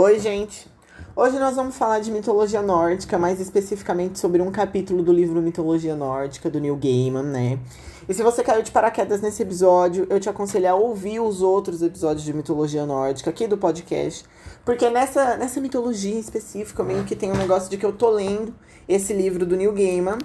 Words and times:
Oi, 0.00 0.20
gente! 0.20 0.70
Hoje 1.16 1.40
nós 1.40 1.56
vamos 1.56 1.76
falar 1.76 1.98
de 1.98 2.12
mitologia 2.12 2.62
nórdica, 2.62 3.18
mais 3.18 3.40
especificamente 3.40 4.16
sobre 4.16 4.40
um 4.40 4.48
capítulo 4.48 5.02
do 5.02 5.12
livro 5.12 5.42
Mitologia 5.42 5.96
Nórdica, 5.96 6.48
do 6.48 6.60
Neil 6.60 6.76
Gaiman, 6.76 7.24
né? 7.24 7.58
E 8.08 8.14
se 8.14 8.22
você 8.22 8.44
caiu 8.44 8.62
de 8.62 8.70
paraquedas 8.70 9.20
nesse 9.20 9.42
episódio, 9.42 10.06
eu 10.08 10.20
te 10.20 10.28
aconselho 10.28 10.70
a 10.70 10.74
ouvir 10.76 11.18
os 11.18 11.42
outros 11.42 11.82
episódios 11.82 12.24
de 12.24 12.32
mitologia 12.32 12.86
nórdica 12.86 13.30
aqui 13.30 13.48
do 13.48 13.58
podcast, 13.58 14.24
porque 14.64 14.88
nessa, 14.88 15.36
nessa 15.36 15.60
mitologia 15.60 16.16
específica, 16.16 16.84
meio 16.84 17.02
que 17.02 17.16
tem 17.16 17.32
um 17.32 17.36
negócio 17.36 17.68
de 17.68 17.76
que 17.76 17.84
eu 17.84 17.92
tô 17.92 18.08
lendo 18.08 18.54
esse 18.88 19.12
livro 19.12 19.44
do 19.44 19.56
Neil 19.56 19.72
Gaiman, 19.72 20.18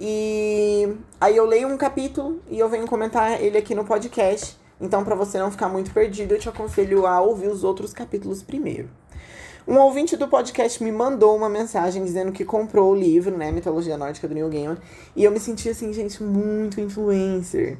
e 0.00 0.92
aí 1.20 1.36
eu 1.36 1.46
leio 1.46 1.68
um 1.68 1.76
capítulo 1.76 2.42
e 2.50 2.58
eu 2.58 2.68
venho 2.68 2.84
comentar 2.88 3.40
ele 3.40 3.56
aqui 3.56 3.76
no 3.76 3.84
podcast. 3.84 4.58
Então, 4.80 5.04
para 5.04 5.14
você 5.14 5.38
não 5.38 5.52
ficar 5.52 5.68
muito 5.68 5.92
perdido, 5.92 6.34
eu 6.34 6.40
te 6.40 6.48
aconselho 6.48 7.06
a 7.06 7.20
ouvir 7.20 7.46
os 7.46 7.62
outros 7.62 7.92
capítulos 7.92 8.42
primeiro. 8.42 8.88
Um 9.66 9.78
ouvinte 9.78 10.14
do 10.14 10.28
podcast 10.28 10.82
me 10.84 10.92
mandou 10.92 11.34
uma 11.34 11.48
mensagem 11.48 12.04
dizendo 12.04 12.32
que 12.32 12.44
comprou 12.44 12.92
o 12.92 12.94
livro, 12.94 13.36
né, 13.36 13.50
Mitologia 13.50 13.96
Nórdica 13.96 14.28
do 14.28 14.34
Neil 14.34 14.50
Gaiman, 14.50 14.76
e 15.16 15.24
eu 15.24 15.32
me 15.32 15.40
senti 15.40 15.70
assim, 15.70 15.90
gente, 15.90 16.22
muito 16.22 16.80
influencer. 16.82 17.78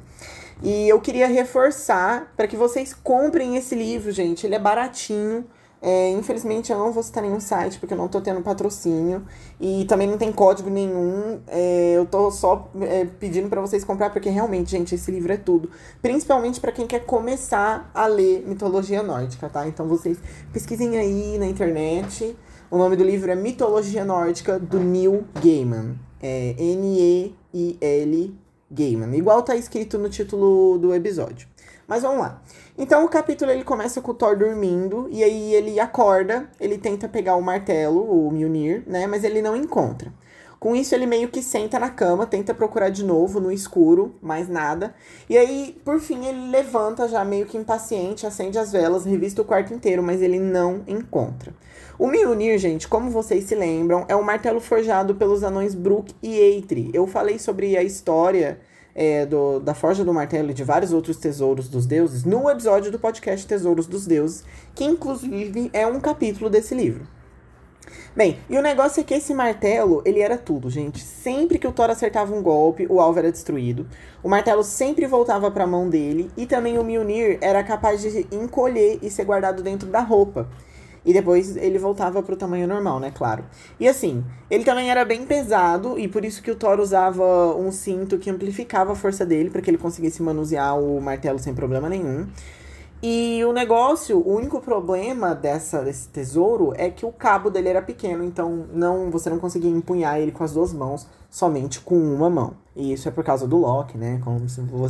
E 0.63 0.89
eu 0.89 0.99
queria 0.99 1.27
reforçar 1.27 2.33
para 2.35 2.47
que 2.47 2.57
vocês 2.57 2.93
comprem 2.93 3.55
esse 3.55 3.75
livro, 3.75 4.11
gente. 4.11 4.47
Ele 4.47 4.55
é 4.55 4.59
baratinho. 4.59 5.45
É, 5.87 6.09
infelizmente 6.09 6.71
eu 6.71 6.79
não 6.79 6.91
vou 6.91 7.03
citar 7.03 7.21
nenhum 7.21 7.39
site 7.39 7.77
porque 7.77 7.93
eu 7.93 7.97
não 7.97 8.07
tô 8.07 8.19
tendo 8.19 8.41
patrocínio 8.41 9.23
e 9.61 9.85
também 9.85 10.07
não 10.07 10.17
tem 10.17 10.31
código 10.31 10.67
nenhum. 10.67 11.39
É, 11.45 11.93
eu 11.95 12.07
tô 12.07 12.31
só 12.31 12.71
é, 12.81 13.05
pedindo 13.05 13.47
para 13.49 13.61
vocês 13.61 13.83
comprar 13.83 14.09
porque 14.09 14.27
realmente, 14.27 14.71
gente, 14.71 14.95
esse 14.95 15.11
livro 15.11 15.31
é 15.31 15.37
tudo. 15.37 15.69
Principalmente 16.01 16.59
para 16.59 16.71
quem 16.71 16.87
quer 16.87 17.05
começar 17.05 17.91
a 17.93 18.07
ler 18.07 18.43
mitologia 18.47 19.03
nórdica, 19.03 19.47
tá? 19.47 19.67
Então 19.67 19.87
vocês 19.87 20.17
pesquisem 20.51 20.97
aí 20.97 21.37
na 21.37 21.45
internet. 21.45 22.35
O 22.71 22.79
nome 22.79 22.95
do 22.95 23.03
livro 23.03 23.29
é 23.31 23.35
Mitologia 23.35 24.03
Nórdica 24.03 24.57
do 24.57 24.79
Neil 24.79 25.23
Gaiman. 25.35 25.99
É 26.19 26.55
N-E-I-L 26.57 28.35
Gaiman. 28.71 29.15
Igual 29.15 29.43
tá 29.43 29.55
escrito 29.55 29.99
no 29.99 30.09
título 30.09 30.79
do 30.79 30.95
episódio. 30.95 31.47
Mas 31.87 32.01
vamos 32.01 32.19
lá. 32.19 32.41
Então 32.77 33.05
o 33.05 33.09
capítulo 33.09 33.51
ele 33.51 33.63
começa 33.63 34.01
com 34.01 34.11
o 34.11 34.13
Thor 34.13 34.37
dormindo 34.37 35.07
e 35.11 35.23
aí 35.23 35.53
ele 35.53 35.79
acorda, 35.79 36.49
ele 36.59 36.77
tenta 36.77 37.07
pegar 37.07 37.35
o 37.35 37.41
martelo, 37.41 38.01
o 38.01 38.31
Mjolnir, 38.31 38.83
né, 38.87 39.07
mas 39.07 39.23
ele 39.23 39.41
não 39.41 39.55
encontra. 39.55 40.11
Com 40.59 40.75
isso 40.75 40.95
ele 40.95 41.05
meio 41.05 41.27
que 41.27 41.43
senta 41.43 41.77
na 41.77 41.91
cama, 41.91 42.25
tenta 42.25 42.53
procurar 42.53 42.89
de 42.89 43.03
novo 43.03 43.39
no 43.39 43.51
escuro, 43.51 44.15
mais 44.19 44.49
nada. 44.49 44.95
E 45.29 45.37
aí, 45.37 45.79
por 45.85 45.99
fim, 45.99 46.25
ele 46.25 46.49
levanta 46.49 47.07
já 47.07 47.23
meio 47.23 47.45
que 47.45 47.55
impaciente, 47.55 48.25
acende 48.25 48.57
as 48.57 48.71
velas, 48.71 49.05
revista 49.05 49.43
o 49.43 49.45
quarto 49.45 49.73
inteiro, 49.73 50.01
mas 50.01 50.23
ele 50.23 50.39
não 50.39 50.81
encontra. 50.87 51.53
O 51.99 52.07
Mjolnir, 52.07 52.57
gente, 52.57 52.87
como 52.87 53.11
vocês 53.11 53.43
se 53.43 53.53
lembram, 53.53 54.05
é 54.07 54.15
um 54.15 54.23
martelo 54.23 54.59
forjado 54.59 55.13
pelos 55.13 55.43
anões 55.43 55.75
Brook 55.75 56.15
e 56.23 56.39
Eitri. 56.39 56.89
Eu 56.93 57.05
falei 57.05 57.37
sobre 57.37 57.77
a 57.77 57.83
história 57.83 58.59
é, 58.95 59.25
do, 59.25 59.59
da 59.59 59.73
Forja 59.73 60.05
do 60.05 60.13
Martelo 60.13 60.51
e 60.51 60.53
de 60.53 60.63
vários 60.63 60.93
outros 60.93 61.17
tesouros 61.17 61.67
dos 61.67 61.85
deuses 61.85 62.23
no 62.23 62.49
episódio 62.49 62.91
do 62.91 62.97
podcast 62.97 63.45
Tesouros 63.45 63.85
dos 63.85 64.07
Deuses, 64.07 64.45
que 64.73 64.85
inclusive 64.85 65.69
é 65.73 65.85
um 65.85 65.99
capítulo 65.99 66.49
desse 66.49 66.73
livro. 66.73 67.05
Bem, 68.15 68.39
e 68.49 68.57
o 68.57 68.61
negócio 68.61 69.01
é 69.01 69.03
que 69.03 69.13
esse 69.13 69.33
martelo, 69.33 70.01
ele 70.05 70.21
era 70.21 70.37
tudo, 70.37 70.69
gente. 70.69 71.01
Sempre 71.01 71.59
que 71.59 71.67
o 71.67 71.71
Thor 71.73 71.89
acertava 71.89 72.33
um 72.33 72.41
golpe, 72.41 72.87
o 72.89 73.01
alvo 73.01 73.19
era 73.19 73.29
destruído. 73.29 73.85
O 74.23 74.29
martelo 74.29 74.63
sempre 74.63 75.05
voltava 75.05 75.51
para 75.51 75.65
a 75.65 75.67
mão 75.67 75.89
dele 75.89 76.31
e 76.37 76.45
também 76.45 76.77
o 76.77 76.83
Mjolnir 76.83 77.37
era 77.41 77.61
capaz 77.61 78.01
de 78.01 78.25
encolher 78.31 78.99
e 79.01 79.09
ser 79.11 79.25
guardado 79.25 79.61
dentro 79.61 79.89
da 79.89 79.99
roupa. 79.99 80.47
E 81.05 81.13
depois 81.13 81.55
ele 81.55 81.77
voltava 81.77 82.23
pro 82.23 82.35
tamanho 82.35 82.67
normal, 82.67 82.99
né? 82.99 83.11
Claro. 83.13 83.45
E 83.79 83.87
assim, 83.87 84.23
ele 84.49 84.63
também 84.63 84.89
era 84.89 85.05
bem 85.05 85.25
pesado, 85.25 85.99
e 85.99 86.07
por 86.07 86.25
isso 86.25 86.41
que 86.41 86.49
o 86.49 86.55
Thor 86.55 86.79
usava 86.79 87.55
um 87.55 87.71
cinto 87.71 88.17
que 88.17 88.29
amplificava 88.29 88.93
a 88.93 88.95
força 88.95 89.25
dele, 89.25 89.49
para 89.49 89.61
que 89.61 89.69
ele 89.69 89.77
conseguisse 89.77 90.23
manusear 90.23 90.79
o 90.79 90.99
martelo 90.99 91.37
sem 91.37 91.53
problema 91.53 91.87
nenhum. 91.87 92.27
E 93.07 93.45
o 93.45 93.53
negócio, 93.53 94.17
o 94.17 94.35
único 94.35 94.59
problema 94.59 95.35
dessa, 95.35 95.83
desse 95.83 96.07
tesouro 96.07 96.73
é 96.75 96.89
que 96.89 97.05
o 97.05 97.11
cabo 97.11 97.51
dele 97.51 97.69
era 97.69 97.79
pequeno, 97.79 98.23
então 98.23 98.65
não 98.73 99.11
você 99.11 99.29
não 99.29 99.37
conseguia 99.37 99.69
empunhar 99.69 100.19
ele 100.19 100.31
com 100.31 100.43
as 100.43 100.53
duas 100.53 100.73
mãos, 100.73 101.05
somente 101.29 101.79
com 101.81 101.95
uma 101.95 102.31
mão. 102.31 102.57
E 102.75 102.91
isso 102.93 103.07
é 103.07 103.11
por 103.11 103.23
causa 103.23 103.47
do 103.47 103.57
Loki, 103.57 103.95
né? 103.95 104.19
Como 104.23 104.39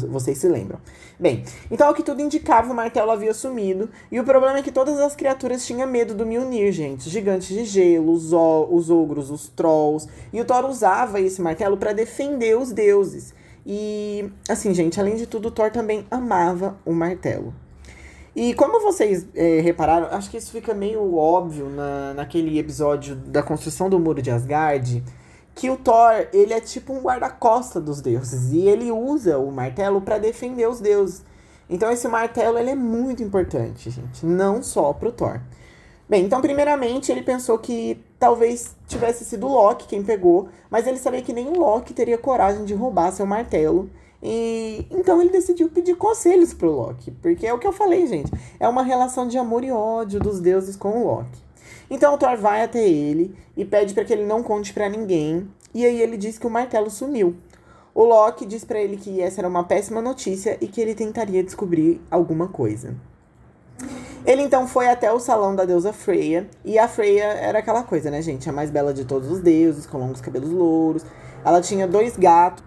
vocês 0.07 0.37
se 0.37 0.47
lembram. 0.47 0.79
Bem, 1.19 1.43
então 1.69 1.91
o 1.91 1.93
que 1.93 2.01
tudo 2.01 2.21
indicava, 2.21 2.71
o 2.71 2.73
martelo 2.73 3.11
havia 3.11 3.33
sumido. 3.33 3.89
E 4.09 4.17
o 4.17 4.23
problema 4.23 4.59
é 4.59 4.63
que 4.63 4.71
todas 4.71 4.97
as 4.97 5.13
criaturas 5.13 5.65
tinham 5.65 5.85
medo 5.85 6.15
do 6.15 6.25
Mjolnir, 6.25 6.71
gente. 6.71 7.07
Os 7.07 7.11
gigantes 7.11 7.49
de 7.49 7.65
gelo, 7.65 8.13
os, 8.13 8.31
os 8.31 8.89
ogros, 8.89 9.29
os 9.29 9.49
trolls. 9.49 10.07
E 10.31 10.39
o 10.39 10.45
Thor 10.45 10.63
usava 10.63 11.19
esse 11.19 11.41
martelo 11.41 11.75
para 11.75 11.91
defender 11.91 12.57
os 12.57 12.71
deuses. 12.71 13.33
E, 13.65 14.31
assim, 14.47 14.73
gente, 14.73 15.01
além 15.01 15.17
de 15.17 15.27
tudo, 15.27 15.49
o 15.49 15.51
Thor 15.51 15.69
também 15.69 16.07
amava 16.09 16.77
o 16.85 16.93
martelo. 16.93 17.53
E 18.35 18.53
como 18.53 18.81
vocês 18.81 19.25
é, 19.33 19.61
repararam, 19.61 20.07
acho 20.11 20.29
que 20.29 20.37
isso 20.37 20.51
fica 20.51 20.73
meio 20.73 21.15
óbvio 21.15 21.69
na, 21.69 22.13
naquele 22.13 22.59
episódio 22.59 23.15
da 23.15 23.41
construção 23.41 23.89
do 23.89 23.97
muro 23.97 24.21
de 24.21 24.29
Asgard, 24.29 25.01
que 25.55 25.69
o 25.69 25.77
Thor, 25.77 26.27
ele 26.33 26.53
é 26.53 26.59
tipo 26.59 26.91
um 26.91 26.99
guarda-costa 26.99 27.79
dos 27.79 28.01
deuses, 28.01 28.51
e 28.51 28.67
ele 28.67 28.91
usa 28.91 29.37
o 29.37 29.49
martelo 29.51 30.01
para 30.01 30.17
defender 30.17 30.67
os 30.67 30.81
deuses. 30.81 31.23
Então 31.69 31.89
esse 31.89 32.07
martelo, 32.09 32.59
ele 32.59 32.71
é 32.71 32.75
muito 32.75 33.23
importante, 33.23 33.89
gente, 33.89 34.25
não 34.25 34.61
só 34.61 34.91
pro 34.91 35.13
Thor. 35.13 35.39
Bem, 36.07 36.25
então 36.25 36.41
primeiramente 36.41 37.11
ele 37.11 37.23
pensou 37.23 37.57
que 37.57 38.03
talvez 38.19 38.75
tivesse 38.85 39.23
sido 39.23 39.47
Loki 39.47 39.87
quem 39.87 40.03
pegou, 40.03 40.49
mas 40.69 40.85
ele 40.85 40.97
sabia 40.97 41.21
que 41.21 41.33
nem 41.33 41.47
o 41.47 41.57
Loki 41.57 41.93
teria 41.93 42.17
coragem 42.17 42.65
de 42.65 42.73
roubar 42.73 43.11
seu 43.11 43.25
martelo. 43.25 43.89
E 44.21 44.87
então 44.89 45.21
ele 45.21 45.29
decidiu 45.29 45.69
pedir 45.69 45.95
conselhos 45.95 46.53
pro 46.53 46.71
Loki, 46.71 47.11
porque 47.11 47.45
é 47.45 47.53
o 47.53 47.59
que 47.59 47.67
eu 47.67 47.73
falei, 47.73 48.07
gente. 48.07 48.31
É 48.59 48.67
uma 48.67 48.83
relação 48.83 49.27
de 49.27 49.37
amor 49.37 49.63
e 49.63 49.71
ódio 49.71 50.19
dos 50.19 50.39
deuses 50.39 50.75
com 50.75 50.89
o 50.89 51.05
Loki. 51.05 51.43
Então 51.89 52.13
o 52.13 52.17
Thor 52.17 52.35
vai 52.37 52.63
até 52.63 52.87
ele 52.87 53.35
e 53.55 53.63
pede 53.63 53.93
para 53.93 54.03
que 54.03 54.13
ele 54.13 54.25
não 54.25 54.41
conte 54.41 54.73
para 54.73 54.89
ninguém. 54.89 55.47
E 55.73 55.85
aí 55.85 56.01
ele 56.01 56.17
diz 56.17 56.37
que 56.37 56.47
o 56.47 56.49
martelo 56.49 56.89
sumiu. 56.89 57.35
O 57.93 58.03
Loki 58.03 58.45
diz 58.45 58.65
para 58.65 58.79
ele 58.79 58.97
que 58.97 59.21
essa 59.21 59.41
era 59.41 59.47
uma 59.47 59.63
péssima 59.63 60.01
notícia 60.01 60.57
e 60.59 60.67
que 60.67 60.81
ele 60.81 60.95
tentaria 60.95 61.43
descobrir 61.43 62.01
alguma 62.09 62.47
coisa. 62.47 62.95
Ele 64.25 64.41
então 64.41 64.67
foi 64.67 64.87
até 64.87 65.11
o 65.11 65.19
salão 65.19 65.55
da 65.55 65.65
deusa 65.65 65.93
Freya, 65.93 66.49
e 66.63 66.79
a 66.79 66.87
Freya 66.87 67.25
era 67.25 67.59
aquela 67.59 67.83
coisa, 67.83 68.09
né, 68.09 68.21
gente? 68.21 68.49
A 68.49 68.53
mais 68.53 68.71
bela 68.71 68.93
de 68.93 69.05
todos 69.05 69.29
os 69.29 69.39
deuses, 69.39 69.85
com 69.85 69.99
longos 69.99 70.19
cabelos 70.19 70.49
louros. 70.49 71.05
Ela 71.43 71.61
tinha 71.61 71.87
dois 71.87 72.17
gatos 72.17 72.63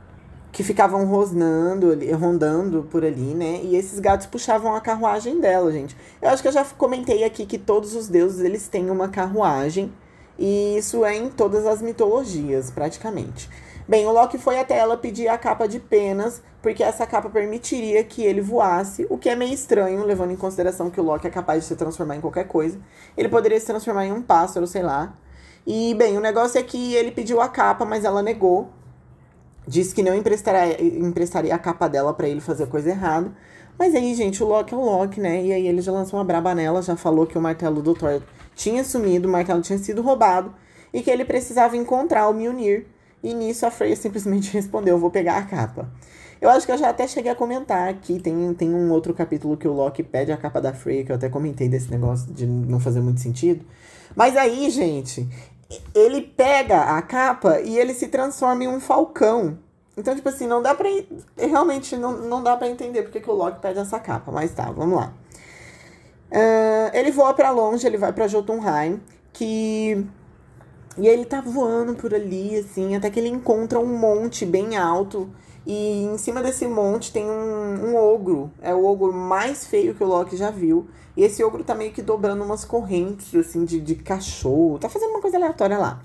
que 0.50 0.62
ficavam 0.62 1.04
rosnando, 1.06 1.96
rondando 2.16 2.82
por 2.90 3.04
ali, 3.04 3.34
né? 3.34 3.60
E 3.62 3.76
esses 3.76 3.98
gatos 3.98 4.26
puxavam 4.26 4.74
a 4.74 4.80
carruagem 4.80 5.40
dela, 5.40 5.70
gente. 5.70 5.96
Eu 6.20 6.30
acho 6.30 6.42
que 6.42 6.48
eu 6.48 6.52
já 6.52 6.64
comentei 6.64 7.24
aqui 7.24 7.46
que 7.46 7.58
todos 7.58 7.94
os 7.94 8.08
deuses 8.08 8.40
eles 8.40 8.68
têm 8.68 8.90
uma 8.90 9.08
carruagem 9.08 9.92
e 10.38 10.76
isso 10.78 11.04
é 11.04 11.16
em 11.16 11.28
todas 11.28 11.66
as 11.66 11.82
mitologias, 11.82 12.70
praticamente. 12.70 13.50
Bem, 13.88 14.06
o 14.06 14.12
Loki 14.12 14.36
foi 14.36 14.58
até 14.58 14.76
ela 14.76 14.96
pedir 14.96 15.28
a 15.28 15.38
capa 15.38 15.66
de 15.66 15.80
penas, 15.80 16.42
porque 16.60 16.82
essa 16.82 17.06
capa 17.06 17.30
permitiria 17.30 18.04
que 18.04 18.22
ele 18.22 18.42
voasse, 18.42 19.06
o 19.08 19.16
que 19.16 19.30
é 19.30 19.34
meio 19.34 19.52
estranho, 19.52 20.04
levando 20.04 20.30
em 20.30 20.36
consideração 20.36 20.90
que 20.90 21.00
o 21.00 21.02
Loki 21.02 21.26
é 21.26 21.30
capaz 21.30 21.62
de 21.62 21.68
se 21.68 21.76
transformar 21.76 22.16
em 22.16 22.20
qualquer 22.20 22.46
coisa. 22.46 22.78
Ele 23.16 23.30
poderia 23.30 23.58
se 23.58 23.64
transformar 23.64 24.04
em 24.04 24.12
um 24.12 24.20
pássaro, 24.20 24.66
sei 24.66 24.82
lá. 24.82 25.14
E, 25.66 25.94
bem, 25.94 26.18
o 26.18 26.20
negócio 26.20 26.58
é 26.58 26.62
que 26.62 26.94
ele 26.94 27.10
pediu 27.10 27.40
a 27.40 27.48
capa, 27.48 27.84
mas 27.84 28.04
ela 28.04 28.22
negou 28.22 28.68
disse 29.68 29.94
que 29.94 30.02
não 30.02 30.14
emprestaria, 30.14 30.82
emprestaria 30.82 31.54
a 31.54 31.58
capa 31.58 31.86
dela 31.88 32.14
para 32.14 32.26
ele 32.26 32.40
fazer 32.40 32.66
coisa 32.66 32.88
errada. 32.88 33.30
Mas 33.78 33.94
aí, 33.94 34.14
gente, 34.14 34.42
o 34.42 34.46
Loki 34.46 34.74
é 34.74 34.76
o 34.76 34.80
Loki, 34.80 35.20
né? 35.20 35.44
E 35.44 35.52
aí 35.52 35.68
ele 35.68 35.80
já 35.80 35.92
lançou 35.92 36.18
uma 36.18 36.24
braba 36.24 36.54
nela, 36.54 36.82
já 36.82 36.96
falou 36.96 37.26
que 37.26 37.38
o 37.38 37.40
martelo 37.40 37.80
do 37.80 37.94
Thor 37.94 38.20
tinha 38.54 38.82
sumido, 38.82 39.28
o 39.28 39.30
martelo 39.30 39.60
tinha 39.60 39.78
sido 39.78 40.02
roubado 40.02 40.52
e 40.92 41.02
que 41.02 41.10
ele 41.10 41.24
precisava 41.24 41.76
encontrar 41.76 42.28
o 42.28 42.34
Mjolnir. 42.34 42.86
E 43.22 43.34
nisso 43.34 43.66
a 43.66 43.70
Freya 43.70 43.94
simplesmente 43.94 44.50
respondeu: 44.54 44.98
Vou 44.98 45.10
pegar 45.10 45.36
a 45.36 45.42
capa. 45.42 45.88
Eu 46.40 46.50
acho 46.50 46.64
que 46.64 46.72
eu 46.72 46.78
já 46.78 46.88
até 46.88 47.06
cheguei 47.06 47.30
a 47.30 47.34
comentar 47.34 47.88
aqui. 47.88 48.18
Tem, 48.18 48.54
tem 48.54 48.72
um 48.72 48.90
outro 48.90 49.12
capítulo 49.12 49.56
que 49.56 49.66
o 49.66 49.72
Loki 49.72 50.02
pede 50.02 50.32
a 50.32 50.36
capa 50.36 50.60
da 50.60 50.72
Freya, 50.72 51.04
que 51.04 51.12
eu 51.12 51.16
até 51.16 51.28
comentei 51.28 51.68
desse 51.68 51.90
negócio 51.90 52.32
de 52.32 52.46
não 52.46 52.80
fazer 52.80 53.00
muito 53.00 53.20
sentido. 53.20 53.64
Mas 54.14 54.36
aí, 54.36 54.70
gente, 54.70 55.28
ele 55.94 56.22
pega 56.22 56.96
a 56.96 57.02
capa 57.02 57.60
e 57.60 57.78
ele 57.78 57.92
se 57.92 58.08
transforma 58.08 58.64
em 58.64 58.68
um 58.68 58.80
falcão. 58.80 59.58
Então, 59.96 60.14
tipo 60.14 60.28
assim, 60.28 60.46
não 60.46 60.62
dá 60.62 60.74
pra. 60.74 60.88
Realmente 61.36 61.96
não, 61.96 62.12
não 62.12 62.42
dá 62.42 62.56
pra 62.56 62.68
entender 62.68 63.02
porque 63.02 63.20
que 63.20 63.30
o 63.30 63.34
Loki 63.34 63.60
pede 63.60 63.80
essa 63.80 63.98
capa. 63.98 64.30
Mas 64.30 64.54
tá, 64.54 64.70
vamos 64.70 64.98
lá. 64.98 65.12
Uh, 66.30 66.94
ele 66.94 67.10
voa 67.10 67.34
para 67.34 67.50
longe, 67.50 67.86
ele 67.86 67.96
vai 67.96 68.12
para 68.12 68.28
Jotunheim, 68.28 69.00
que. 69.32 70.06
E 70.96 71.06
ele 71.06 71.24
tá 71.24 71.40
voando 71.40 71.94
por 71.94 72.14
ali, 72.14 72.56
assim, 72.58 72.96
até 72.96 73.10
que 73.10 73.20
ele 73.20 73.28
encontra 73.28 73.78
um 73.78 73.98
monte 73.98 74.46
bem 74.46 74.76
alto. 74.76 75.30
E 75.66 76.04
em 76.04 76.16
cima 76.18 76.42
desse 76.42 76.66
monte 76.66 77.12
tem 77.12 77.24
um, 77.24 77.90
um 77.90 77.96
ogro. 77.96 78.50
É 78.60 78.74
o 78.74 78.84
ogro 78.84 79.12
mais 79.12 79.66
feio 79.66 79.94
que 79.94 80.02
o 80.02 80.06
Loki 80.06 80.36
já 80.36 80.50
viu. 80.50 80.88
E 81.16 81.24
esse 81.24 81.42
ogro 81.42 81.64
tá 81.64 81.74
meio 81.74 81.92
que 81.92 82.00
dobrando 82.00 82.44
umas 82.44 82.64
correntes, 82.64 83.34
assim, 83.34 83.64
de, 83.64 83.80
de 83.80 83.94
cachorro. 83.96 84.78
Tá 84.78 84.88
fazendo 84.88 85.10
uma 85.10 85.20
coisa 85.20 85.36
aleatória 85.36 85.76
lá. 85.76 86.00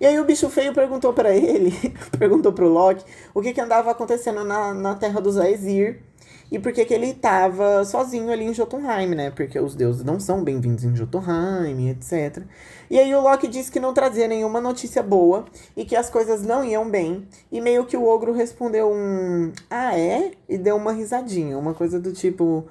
E 0.00 0.06
aí 0.06 0.18
o 0.18 0.24
bicho 0.24 0.50
feio 0.50 0.74
perguntou 0.74 1.12
para 1.12 1.34
ele, 1.34 1.72
perguntou 2.18 2.52
pro 2.52 2.68
Loki, 2.68 3.04
o 3.32 3.40
que 3.40 3.54
que 3.54 3.60
andava 3.60 3.90
acontecendo 3.90 4.44
na, 4.44 4.74
na 4.74 4.94
terra 4.96 5.20
dos 5.20 5.38
Aesir 5.38 6.02
e 6.50 6.58
por 6.58 6.72
que 6.72 6.92
ele 6.92 7.14
tava 7.14 7.84
sozinho 7.84 8.30
ali 8.30 8.44
em 8.44 8.54
Jotunheim, 8.54 9.14
né? 9.14 9.30
Porque 9.30 9.58
os 9.58 9.74
deuses 9.74 10.04
não 10.04 10.20
são 10.20 10.42
bem-vindos 10.42 10.84
em 10.84 10.94
Jotunheim, 10.94 11.88
etc. 11.90 12.42
E 12.90 12.98
aí 12.98 13.14
o 13.14 13.20
Loki 13.20 13.48
disse 13.48 13.70
que 13.70 13.80
não 13.80 13.94
trazia 13.94 14.28
nenhuma 14.28 14.60
notícia 14.60 15.02
boa 15.02 15.46
e 15.76 15.84
que 15.84 15.96
as 15.96 16.10
coisas 16.10 16.42
não 16.42 16.64
iam 16.64 16.88
bem. 16.88 17.26
E 17.50 17.60
meio 17.60 17.86
que 17.86 17.96
o 17.96 18.06
ogro 18.06 18.32
respondeu 18.32 18.90
um 18.92 19.52
ah, 19.70 19.98
é? 19.98 20.32
E 20.48 20.58
deu 20.58 20.76
uma 20.76 20.92
risadinha, 20.92 21.58
uma 21.58 21.74
coisa 21.74 21.98
do 21.98 22.12
tipo 22.12 22.66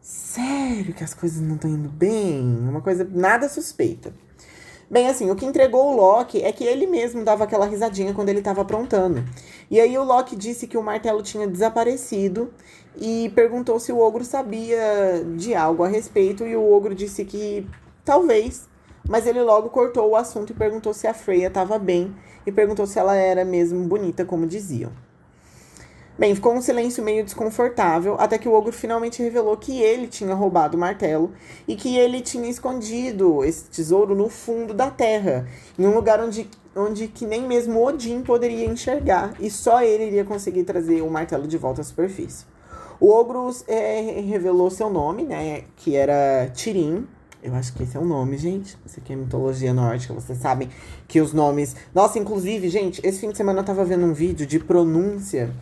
sério 0.00 0.94
que 0.94 1.04
as 1.04 1.12
coisas 1.12 1.40
não 1.40 1.56
estão 1.56 1.70
indo 1.70 1.88
bem? 1.88 2.40
Uma 2.40 2.80
coisa 2.80 3.08
nada 3.10 3.48
suspeita. 3.48 4.12
Bem, 4.90 5.06
assim, 5.06 5.30
o 5.30 5.36
que 5.36 5.44
entregou 5.44 5.92
o 5.92 5.96
Loki 5.96 6.42
é 6.42 6.50
que 6.50 6.64
ele 6.64 6.86
mesmo 6.86 7.22
dava 7.22 7.44
aquela 7.44 7.66
risadinha 7.66 8.14
quando 8.14 8.30
ele 8.30 8.38
estava 8.38 8.62
aprontando. 8.62 9.22
E 9.70 9.78
aí 9.78 9.98
o 9.98 10.02
Loki 10.02 10.34
disse 10.34 10.66
que 10.66 10.78
o 10.78 10.82
martelo 10.82 11.22
tinha 11.22 11.46
desaparecido 11.46 12.50
e 12.96 13.30
perguntou 13.34 13.78
se 13.78 13.92
o 13.92 13.98
ogro 14.00 14.24
sabia 14.24 15.22
de 15.36 15.54
algo 15.54 15.82
a 15.84 15.88
respeito 15.88 16.46
e 16.46 16.56
o 16.56 16.72
ogro 16.72 16.94
disse 16.94 17.26
que 17.26 17.68
talvez, 18.02 18.66
mas 19.06 19.26
ele 19.26 19.42
logo 19.42 19.68
cortou 19.68 20.08
o 20.08 20.16
assunto 20.16 20.52
e 20.52 20.56
perguntou 20.56 20.94
se 20.94 21.06
a 21.06 21.12
Freya 21.12 21.48
estava 21.48 21.78
bem 21.78 22.14
e 22.46 22.50
perguntou 22.50 22.86
se 22.86 22.98
ela 22.98 23.14
era 23.14 23.44
mesmo 23.44 23.86
bonita 23.86 24.24
como 24.24 24.46
diziam. 24.46 24.90
Bem, 26.18 26.34
ficou 26.34 26.52
um 26.52 26.60
silêncio 26.60 27.00
meio 27.00 27.22
desconfortável, 27.22 28.16
até 28.18 28.36
que 28.38 28.48
o 28.48 28.52
ogro 28.52 28.72
finalmente 28.72 29.22
revelou 29.22 29.56
que 29.56 29.80
ele 29.80 30.08
tinha 30.08 30.34
roubado 30.34 30.76
o 30.76 30.80
martelo 30.80 31.32
e 31.66 31.76
que 31.76 31.96
ele 31.96 32.20
tinha 32.20 32.50
escondido 32.50 33.44
esse 33.44 33.66
tesouro 33.66 34.16
no 34.16 34.28
fundo 34.28 34.74
da 34.74 34.90
terra, 34.90 35.46
em 35.78 35.86
um 35.86 35.94
lugar 35.94 36.20
onde, 36.20 36.50
onde 36.74 37.06
que 37.06 37.24
nem 37.24 37.46
mesmo 37.46 37.80
Odin 37.86 38.22
poderia 38.22 38.66
enxergar, 38.66 39.32
e 39.38 39.48
só 39.48 39.80
ele 39.80 40.08
iria 40.08 40.24
conseguir 40.24 40.64
trazer 40.64 41.02
o 41.02 41.08
martelo 41.08 41.46
de 41.46 41.56
volta 41.56 41.82
à 41.82 41.84
superfície. 41.84 42.44
O 42.98 43.12
ogro 43.12 43.48
é, 43.68 44.20
revelou 44.20 44.72
seu 44.72 44.90
nome, 44.90 45.22
né, 45.22 45.62
que 45.76 45.94
era 45.94 46.50
Tirim, 46.52 47.06
eu 47.40 47.54
acho 47.54 47.72
que 47.72 47.84
esse 47.84 47.96
é 47.96 48.00
o 48.00 48.04
nome, 48.04 48.36
gente. 48.36 48.76
Você 48.84 49.00
que 49.00 49.12
é 49.12 49.16
mitologia 49.16 49.72
nórdica, 49.72 50.12
vocês 50.12 50.38
sabem 50.38 50.68
que 51.06 51.20
os 51.20 51.32
nomes. 51.32 51.76
Nossa, 51.94 52.18
inclusive, 52.18 52.68
gente, 52.68 53.00
esse 53.06 53.20
fim 53.20 53.30
de 53.30 53.36
semana 53.36 53.60
eu 53.60 53.64
tava 53.64 53.84
vendo 53.84 54.04
um 54.04 54.12
vídeo 54.12 54.44
de 54.44 54.58
pronúncia 54.58 55.54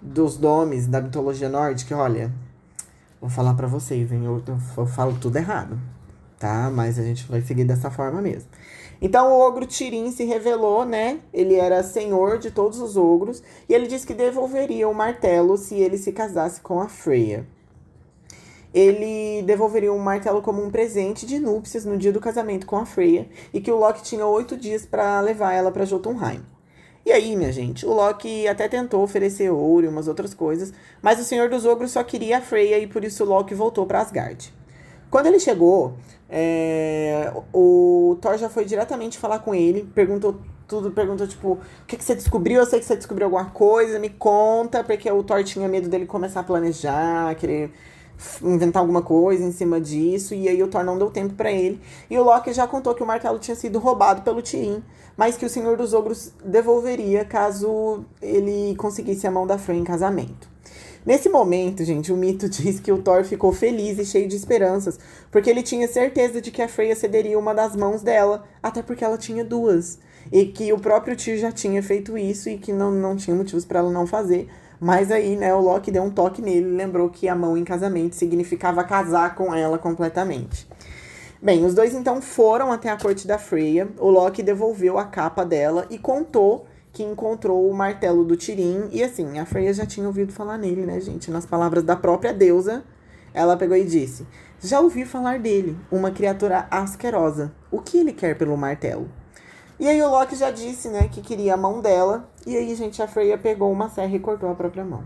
dos 0.00 0.38
nomes 0.38 0.86
da 0.86 1.00
mitologia 1.00 1.48
nórdica, 1.48 1.96
olha, 1.96 2.32
vou 3.20 3.28
falar 3.28 3.54
para 3.54 3.66
vocês, 3.66 4.10
hein? 4.12 4.24
Eu, 4.24 4.42
eu, 4.76 4.86
falo 4.86 5.16
tudo 5.20 5.36
errado, 5.36 5.78
tá? 6.38 6.70
Mas 6.72 6.98
a 6.98 7.02
gente 7.02 7.26
vai 7.28 7.42
seguir 7.42 7.64
dessa 7.64 7.90
forma 7.90 8.22
mesmo. 8.22 8.48
Então 9.00 9.32
o 9.32 9.40
ogro 9.40 9.66
Tirim 9.66 10.10
se 10.10 10.24
revelou, 10.24 10.84
né? 10.84 11.20
Ele 11.32 11.54
era 11.54 11.82
senhor 11.82 12.38
de 12.38 12.50
todos 12.50 12.80
os 12.80 12.96
ogros 12.96 13.42
e 13.68 13.74
ele 13.74 13.86
disse 13.86 14.06
que 14.06 14.14
devolveria 14.14 14.88
o 14.88 14.94
martelo 14.94 15.56
se 15.56 15.76
ele 15.76 15.96
se 15.96 16.12
casasse 16.12 16.60
com 16.60 16.80
a 16.80 16.88
Freya. 16.88 17.46
Ele 18.74 19.42
devolveria 19.42 19.92
o 19.92 19.98
martelo 19.98 20.42
como 20.42 20.62
um 20.62 20.70
presente 20.70 21.24
de 21.24 21.38
núpcias 21.38 21.84
no 21.84 21.96
dia 21.96 22.12
do 22.12 22.20
casamento 22.20 22.66
com 22.66 22.76
a 22.76 22.84
Freya 22.84 23.28
e 23.52 23.60
que 23.60 23.72
o 23.72 23.78
Loki 23.78 24.02
tinha 24.02 24.26
oito 24.26 24.56
dias 24.56 24.84
para 24.84 25.20
levar 25.20 25.54
ela 25.54 25.70
para 25.70 25.86
Jotunheim. 25.86 26.42
E 27.08 27.10
aí, 27.10 27.34
minha 27.34 27.50
gente, 27.50 27.86
o 27.86 27.94
Loki 27.94 28.46
até 28.46 28.68
tentou 28.68 29.02
oferecer 29.02 29.50
ouro 29.50 29.86
e 29.86 29.88
umas 29.88 30.08
outras 30.08 30.34
coisas, 30.34 30.74
mas 31.00 31.18
o 31.18 31.24
Senhor 31.24 31.48
dos 31.48 31.64
Ogros 31.64 31.92
só 31.92 32.04
queria 32.04 32.36
a 32.36 32.40
Freya 32.42 32.78
e 32.78 32.86
por 32.86 33.02
isso 33.02 33.24
o 33.24 33.26
Loki 33.26 33.54
voltou 33.54 33.86
para 33.86 34.02
Asgard. 34.02 34.52
Quando 35.10 35.24
ele 35.24 35.40
chegou, 35.40 35.96
é, 36.28 37.32
o 37.50 38.18
Thor 38.20 38.36
já 38.36 38.50
foi 38.50 38.66
diretamente 38.66 39.16
falar 39.16 39.38
com 39.38 39.54
ele, 39.54 39.90
perguntou 39.94 40.38
tudo, 40.66 40.90
perguntou 40.90 41.26
tipo, 41.26 41.52
o 41.52 41.86
que, 41.86 41.96
que 41.96 42.04
você 42.04 42.14
descobriu? 42.14 42.60
Eu 42.60 42.66
sei 42.66 42.78
que 42.78 42.84
você 42.84 42.94
descobriu 42.94 43.24
alguma 43.24 43.46
coisa, 43.46 43.98
me 43.98 44.10
conta, 44.10 44.84
porque 44.84 45.10
o 45.10 45.22
Thor 45.22 45.42
tinha 45.42 45.66
medo 45.66 45.88
dele 45.88 46.04
começar 46.04 46.40
a 46.40 46.44
planejar, 46.44 47.34
querer 47.36 47.72
inventar 48.42 48.80
alguma 48.80 49.02
coisa 49.02 49.44
em 49.44 49.52
cima 49.52 49.80
disso, 49.80 50.34
e 50.34 50.48
aí 50.48 50.62
o 50.62 50.68
Thor 50.68 50.84
não 50.84 50.98
deu 50.98 51.10
tempo 51.10 51.34
para 51.34 51.50
ele. 51.50 51.80
E 52.10 52.18
o 52.18 52.24
Loki 52.24 52.52
já 52.52 52.66
contou 52.66 52.94
que 52.94 53.02
o 53.02 53.06
martelo 53.06 53.38
tinha 53.38 53.54
sido 53.54 53.78
roubado 53.78 54.22
pelo 54.22 54.42
Tirim, 54.42 54.82
mas 55.16 55.36
que 55.36 55.46
o 55.46 55.48
Senhor 55.48 55.76
dos 55.76 55.94
Ogros 55.94 56.32
devolveria 56.44 57.24
caso 57.24 58.04
ele 58.20 58.74
conseguisse 58.76 59.26
a 59.26 59.30
mão 59.30 59.46
da 59.46 59.58
Fran 59.58 59.76
em 59.76 59.84
casamento. 59.84 60.48
Nesse 61.06 61.28
momento, 61.28 61.84
gente, 61.84 62.12
o 62.12 62.16
mito 62.16 62.48
diz 62.50 62.80
que 62.80 62.92
o 62.92 62.98
Thor 62.98 63.24
ficou 63.24 63.52
feliz 63.52 63.98
e 63.98 64.04
cheio 64.04 64.28
de 64.28 64.36
esperanças, 64.36 64.98
porque 65.30 65.48
ele 65.48 65.62
tinha 65.62 65.88
certeza 65.88 66.40
de 66.40 66.50
que 66.50 66.60
a 66.60 66.68
Freya 66.68 66.94
cederia 66.94 67.38
uma 67.38 67.54
das 67.54 67.74
mãos 67.74 68.02
dela, 68.02 68.44
até 68.62 68.82
porque 68.82 69.04
ela 69.04 69.16
tinha 69.16 69.44
duas. 69.44 69.98
E 70.30 70.44
que 70.44 70.70
o 70.72 70.78
próprio 70.78 71.16
tio 71.16 71.38
já 71.38 71.50
tinha 71.50 71.82
feito 71.82 72.18
isso 72.18 72.50
e 72.50 72.58
que 72.58 72.72
não, 72.72 72.90
não 72.90 73.16
tinha 73.16 73.34
motivos 73.34 73.64
para 73.64 73.78
ela 73.78 73.90
não 73.90 74.06
fazer. 74.06 74.48
Mas 74.80 75.10
aí, 75.10 75.36
né, 75.36 75.52
o 75.54 75.60
Loki 75.60 75.90
deu 75.90 76.02
um 76.02 76.10
toque 76.10 76.40
nele 76.40 76.68
e 76.68 76.76
lembrou 76.76 77.10
que 77.10 77.28
a 77.28 77.34
mão 77.34 77.56
em 77.56 77.64
casamento 77.64 78.14
significava 78.14 78.84
casar 78.84 79.34
com 79.34 79.54
ela 79.54 79.78
completamente. 79.78 80.68
Bem, 81.40 81.64
os 81.64 81.74
dois 81.74 81.94
então 81.94 82.20
foram 82.20 82.72
até 82.72 82.90
a 82.90 82.96
corte 82.96 83.26
da 83.26 83.38
Freya. 83.38 83.88
O 83.98 84.10
Loki 84.10 84.42
devolveu 84.42 84.98
a 84.98 85.04
capa 85.04 85.44
dela 85.44 85.86
e 85.90 85.98
contou 85.98 86.66
que 86.92 87.02
encontrou 87.02 87.70
o 87.70 87.74
martelo 87.74 88.24
do 88.24 88.36
Tirim. 88.36 88.88
E 88.90 89.02
assim, 89.02 89.38
a 89.38 89.46
Freya 89.46 89.72
já 89.72 89.86
tinha 89.86 90.06
ouvido 90.06 90.32
falar 90.32 90.58
nele, 90.58 90.84
né, 90.84 91.00
gente? 91.00 91.30
Nas 91.30 91.46
palavras 91.46 91.84
da 91.84 91.94
própria 91.94 92.32
deusa, 92.32 92.84
ela 93.32 93.56
pegou 93.56 93.76
e 93.76 93.84
disse: 93.84 94.26
Já 94.60 94.80
ouvi 94.80 95.04
falar 95.04 95.38
dele, 95.38 95.76
uma 95.92 96.10
criatura 96.10 96.66
asquerosa. 96.70 97.52
O 97.70 97.80
que 97.80 97.98
ele 97.98 98.12
quer 98.12 98.36
pelo 98.36 98.56
martelo? 98.56 99.08
E 99.78 99.86
aí 99.86 100.02
o 100.02 100.10
Loki 100.10 100.34
já 100.34 100.50
disse, 100.50 100.88
né, 100.88 101.06
que 101.06 101.20
queria 101.20 101.54
a 101.54 101.56
mão 101.56 101.80
dela. 101.80 102.28
E 102.48 102.56
aí, 102.56 102.74
gente, 102.74 103.02
a 103.02 103.06
Freya 103.06 103.36
pegou 103.36 103.70
uma 103.70 103.90
serra 103.90 104.16
e 104.16 104.18
cortou 104.18 104.50
a 104.50 104.54
própria 104.54 104.82
mão. 104.82 105.04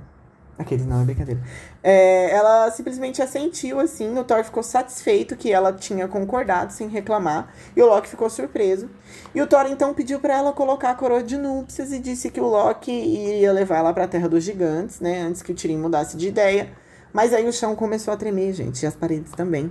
Aqueles 0.57 0.87
não 0.87 1.03
é 1.03 1.05
brincadeira. 1.05 1.41
É, 1.83 2.31
ela 2.31 2.71
simplesmente 2.71 3.21
assentiu 3.21 3.81
assim. 3.81 4.17
O 4.17 4.23
Thor 4.23 4.45
ficou 4.45 4.63
satisfeito 4.63 5.35
que 5.35 5.51
ela 5.51 5.73
tinha 5.73 6.07
concordado 6.07 6.73
sem 6.73 6.87
reclamar. 6.87 7.53
E 7.77 7.83
o 7.83 7.87
Loki 7.87 8.09
ficou 8.09 8.31
surpreso. 8.31 8.89
E 9.35 9.43
o 9.43 9.47
Thor 9.49 9.67
então 9.67 9.93
pediu 9.93 10.21
para 10.21 10.39
ela 10.39 10.53
colocar 10.53 10.91
a 10.91 10.95
coroa 10.95 11.21
de 11.21 11.37
núpcias 11.37 11.91
e 11.91 11.99
disse 11.99 12.31
que 12.31 12.41
o 12.41 12.47
Loki 12.47 12.93
iria 12.93 13.53
levar 13.53 13.79
ela 13.79 13.93
para 13.93 14.05
a 14.05 14.09
Terra 14.09 14.29
dos 14.29 14.45
Gigantes, 14.45 15.01
né? 15.01 15.23
Antes 15.23 15.43
que 15.43 15.51
o 15.51 15.55
Tyrion 15.55 15.81
mudasse 15.81 16.17
de 16.17 16.29
ideia. 16.29 16.71
Mas 17.13 17.35
aí 17.35 17.47
o 17.47 17.53
chão 17.53 17.77
começou 17.77 18.13
a 18.15 18.17
tremer, 18.17 18.55
gente, 18.55 18.83
e 18.83 18.87
as 18.87 18.97
paredes 18.97 19.33
também. 19.33 19.71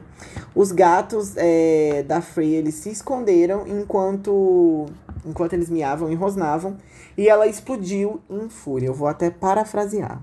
Os 0.53 0.71
gatos 0.71 1.33
é, 1.37 2.03
da 2.03 2.21
Frey, 2.21 2.53
eles 2.53 2.75
se 2.75 2.89
esconderam 2.91 3.67
enquanto, 3.67 4.85
enquanto 5.25 5.53
eles 5.53 5.69
miavam 5.69 6.11
e 6.11 6.15
rosnavam. 6.15 6.77
E 7.17 7.27
ela 7.27 7.47
explodiu 7.47 8.21
em 8.29 8.47
fúria. 8.47 8.87
Eu 8.87 8.93
vou 8.93 9.07
até 9.07 9.29
parafrasear. 9.29 10.21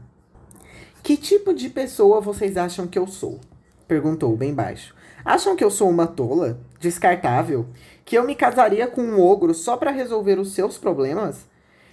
Que 1.02 1.16
tipo 1.16 1.52
de 1.52 1.68
pessoa 1.68 2.20
vocês 2.20 2.56
acham 2.56 2.86
que 2.86 2.98
eu 2.98 3.06
sou? 3.06 3.40
Perguntou 3.86 4.36
bem 4.36 4.54
baixo. 4.54 4.94
Acham 5.24 5.56
que 5.56 5.64
eu 5.64 5.70
sou 5.70 5.88
uma 5.88 6.06
tola? 6.06 6.60
Descartável? 6.78 7.66
Que 8.04 8.16
eu 8.16 8.24
me 8.24 8.34
casaria 8.34 8.86
com 8.86 9.02
um 9.02 9.20
ogro 9.20 9.52
só 9.54 9.76
para 9.76 9.90
resolver 9.90 10.38
os 10.38 10.54
seus 10.54 10.78
problemas? 10.78 11.46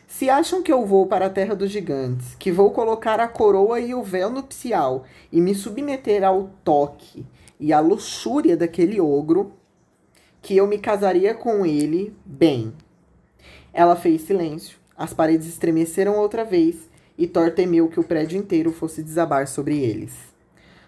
Se 0.07 0.29
acham 0.29 0.61
que 0.61 0.71
eu 0.71 0.85
vou 0.85 1.07
para 1.07 1.25
a 1.25 1.29
terra 1.29 1.55
dos 1.55 1.71
gigantes, 1.71 2.35
que 2.35 2.51
vou 2.51 2.71
colocar 2.71 3.19
a 3.19 3.27
coroa 3.27 3.79
e 3.79 3.93
o 3.93 4.03
véu 4.03 4.29
nupcial 4.29 5.03
e 5.31 5.41
me 5.41 5.55
submeter 5.55 6.23
ao 6.23 6.51
toque 6.63 7.25
e 7.59 7.73
à 7.73 7.79
luxúria 7.79 8.55
daquele 8.55 9.01
ogro, 9.01 9.53
que 10.41 10.55
eu 10.55 10.67
me 10.67 10.77
casaria 10.77 11.33
com 11.33 11.65
ele, 11.65 12.15
bem. 12.23 12.71
Ela 13.73 13.95
fez 13.95 14.21
silêncio, 14.21 14.77
as 14.95 15.13
paredes 15.13 15.47
estremeceram 15.47 16.17
outra 16.17 16.45
vez 16.45 16.89
e 17.17 17.25
Thor 17.25 17.51
temeu 17.51 17.87
que 17.87 17.99
o 17.99 18.03
prédio 18.03 18.37
inteiro 18.37 18.71
fosse 18.71 19.01
desabar 19.01 19.47
sobre 19.47 19.79
eles. 19.79 20.13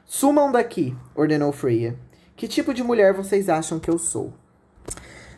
Sumam 0.06 0.52
daqui, 0.52 0.96
ordenou 1.16 1.52
Freya. 1.52 1.98
Que 2.36 2.48
tipo 2.48 2.74
de 2.74 2.84
mulher 2.84 3.14
vocês 3.14 3.50
acham 3.50 3.80
que 3.80 3.90
eu 3.90 3.98
sou? 3.98 4.32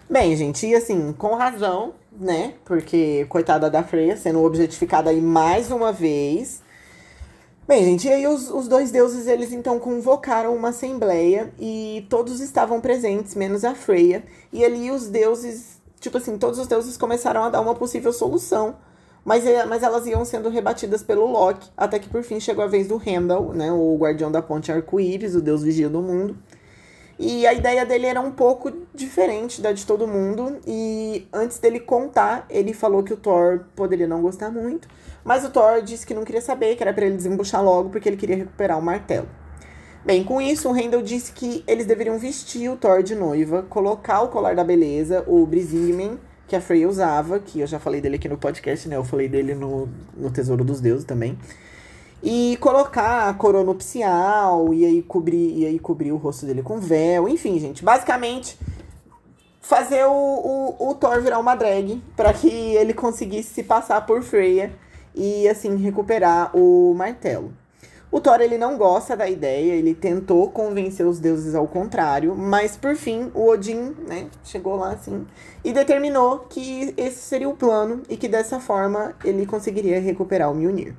Bem, 0.10 0.36
gente, 0.36 0.66
e 0.66 0.74
assim, 0.74 1.14
com 1.14 1.36
razão, 1.36 1.94
né? 2.12 2.56
Porque, 2.66 3.28
coitada 3.30 3.70
da 3.70 3.84
Freya, 3.84 4.18
sendo 4.18 4.44
objetificada 4.44 5.12
aí 5.12 5.22
mais 5.22 5.70
uma 5.70 5.92
vez. 5.94 6.64
Bem, 7.68 7.86
gente, 7.86 8.08
e 8.08 8.12
aí 8.12 8.26
os, 8.26 8.50
os 8.50 8.68
dois 8.68 8.90
deuses, 8.90 9.28
eles 9.28 9.54
então 9.54 9.78
convocaram 9.78 10.56
uma 10.56 10.70
assembleia 10.70 11.54
e 11.60 12.08
todos 12.10 12.40
estavam 12.40 12.82
presentes, 12.82 13.36
menos 13.36 13.64
a 13.64 13.76
Freya. 13.76 14.24
E 14.52 14.66
ali 14.66 14.90
os 14.90 15.08
deuses, 15.08 15.80
tipo 16.00 16.18
assim, 16.18 16.40
todos 16.40 16.58
os 16.58 16.66
deuses 16.66 16.98
começaram 16.98 17.44
a 17.44 17.50
dar 17.50 17.62
uma 17.62 17.76
possível 17.76 18.12
solução. 18.12 18.78
Mas, 19.24 19.46
é, 19.46 19.64
mas 19.66 19.84
elas 19.84 20.08
iam 20.08 20.26
sendo 20.26 20.50
rebatidas 20.50 21.04
pelo 21.04 21.28
Loki, 21.28 21.70
até 21.78 22.00
que 22.00 22.10
por 22.10 22.24
fim 22.24 22.40
chegou 22.40 22.64
a 22.64 22.68
vez 22.68 22.88
do 22.88 23.00
Heimdall, 23.06 23.54
né? 23.54 23.72
O 23.72 23.96
guardião 23.96 24.32
da 24.32 24.42
ponte 24.42 24.72
arco-íris, 24.72 25.36
o 25.36 25.42
deus 25.42 25.62
vigia 25.62 25.88
do 25.88 26.02
mundo. 26.02 26.36
E 27.20 27.46
a 27.46 27.54
ideia 27.54 27.86
dele 27.86 28.06
era 28.06 28.22
um 28.22 28.32
pouco 28.32 28.72
diferente 28.96 29.62
da 29.62 29.74
de 29.74 29.86
todo 29.86 30.08
mundo. 30.08 30.58
E 30.66 31.28
antes 31.34 31.60
dele 31.60 31.82
contar, 31.82 32.46
ele 32.50 32.72
falou 32.72 33.04
que 33.04 33.14
o 33.14 33.18
Thor 33.18 33.66
poderia 33.76 34.08
não 34.08 34.22
gostar 34.22 34.50
muito. 34.50 34.88
Mas 35.22 35.44
o 35.44 35.50
Thor 35.50 35.82
disse 35.82 36.08
que 36.08 36.14
não 36.14 36.24
queria 36.24 36.42
saber, 36.42 36.78
que 36.78 36.82
era 36.82 36.94
para 36.94 37.06
ele 37.06 37.18
desembuchar 37.18 37.62
logo, 37.62 37.90
porque 37.90 38.08
ele 38.08 38.16
queria 38.16 38.38
recuperar 38.38 38.80
o 38.80 38.82
martelo. 38.82 39.28
Bem, 40.06 40.24
com 40.24 40.40
isso, 40.40 40.70
o 40.70 40.72
Randall 40.72 41.02
disse 41.02 41.34
que 41.34 41.62
eles 41.68 41.86
deveriam 41.86 42.18
vestir 42.18 42.70
o 42.70 42.78
Thor 42.78 43.04
de 43.04 43.14
noiva, 43.14 43.64
colocar 43.64 44.22
o 44.22 44.30
colar 44.30 44.56
da 44.56 44.64
beleza, 44.64 45.26
o 45.28 45.46
Brizingman, 45.46 46.18
que 46.48 46.56
a 46.56 46.62
Freya 46.62 46.88
usava, 46.88 47.38
que 47.38 47.60
eu 47.60 47.68
já 47.68 47.80
falei 47.80 48.00
dele 48.00 48.16
aqui 48.16 48.30
no 48.30 48.38
podcast, 48.38 48.88
né? 48.88 48.96
Eu 48.96 49.04
falei 49.04 49.28
dele 49.28 49.54
no, 49.54 49.90
no 50.16 50.32
Tesouro 50.32 50.64
dos 50.64 50.80
Deuses 50.80 51.04
também. 51.04 51.38
E 52.22 52.58
colocar 52.60 53.30
a 53.30 53.34
coroa 53.34 53.64
nupcial, 53.64 54.74
e 54.74 54.86
aí 54.86 55.02
cobrir, 55.02 55.58
e 55.58 55.66
aí 55.66 55.80
cobrir 55.80 56.12
o 56.12 56.18
rosto 56.18 56.46
dele 56.46 56.62
com 56.62 56.80
véu. 56.80 57.28
Enfim, 57.30 57.58
gente, 57.60 57.84
basicamente 57.84 58.58
fazer 59.62 60.04
o, 60.06 60.12
o, 60.12 60.90
o 60.90 60.96
Thor 60.96 61.22
virar 61.22 61.38
uma 61.38 61.54
drag 61.54 62.02
para 62.16 62.34
que 62.34 62.50
ele 62.50 62.94
conseguisse 62.94 63.54
se 63.54 63.64
passar 63.64 64.04
por 64.06 64.24
Freya 64.24 64.72
e 65.14 65.48
assim 65.48 65.76
recuperar 65.76 66.50
o 66.56 66.94
martelo. 66.96 67.54
O 68.12 68.20
Thor 68.20 68.42
ele 68.42 68.58
não 68.58 68.76
gosta 68.76 69.16
da 69.16 69.30
ideia, 69.30 69.74
ele 69.74 69.94
tentou 69.94 70.50
convencer 70.50 71.06
os 71.06 71.20
deuses 71.20 71.54
ao 71.54 71.68
contrário, 71.68 72.36
mas 72.36 72.76
por 72.76 72.96
fim 72.96 73.30
o 73.36 73.48
Odin, 73.48 73.96
né, 74.08 74.28
chegou 74.44 74.76
lá 74.76 74.94
assim 74.94 75.28
e 75.64 75.72
determinou 75.72 76.40
que 76.50 76.92
esse 76.98 77.20
seria 77.20 77.48
o 77.48 77.56
plano 77.56 78.02
e 78.10 78.18
que 78.18 78.28
dessa 78.28 78.60
forma 78.60 79.14
ele 79.24 79.46
conseguiria 79.46 80.02
recuperar 80.02 80.52
o 80.52 80.56
Mjolnir. 80.56 80.96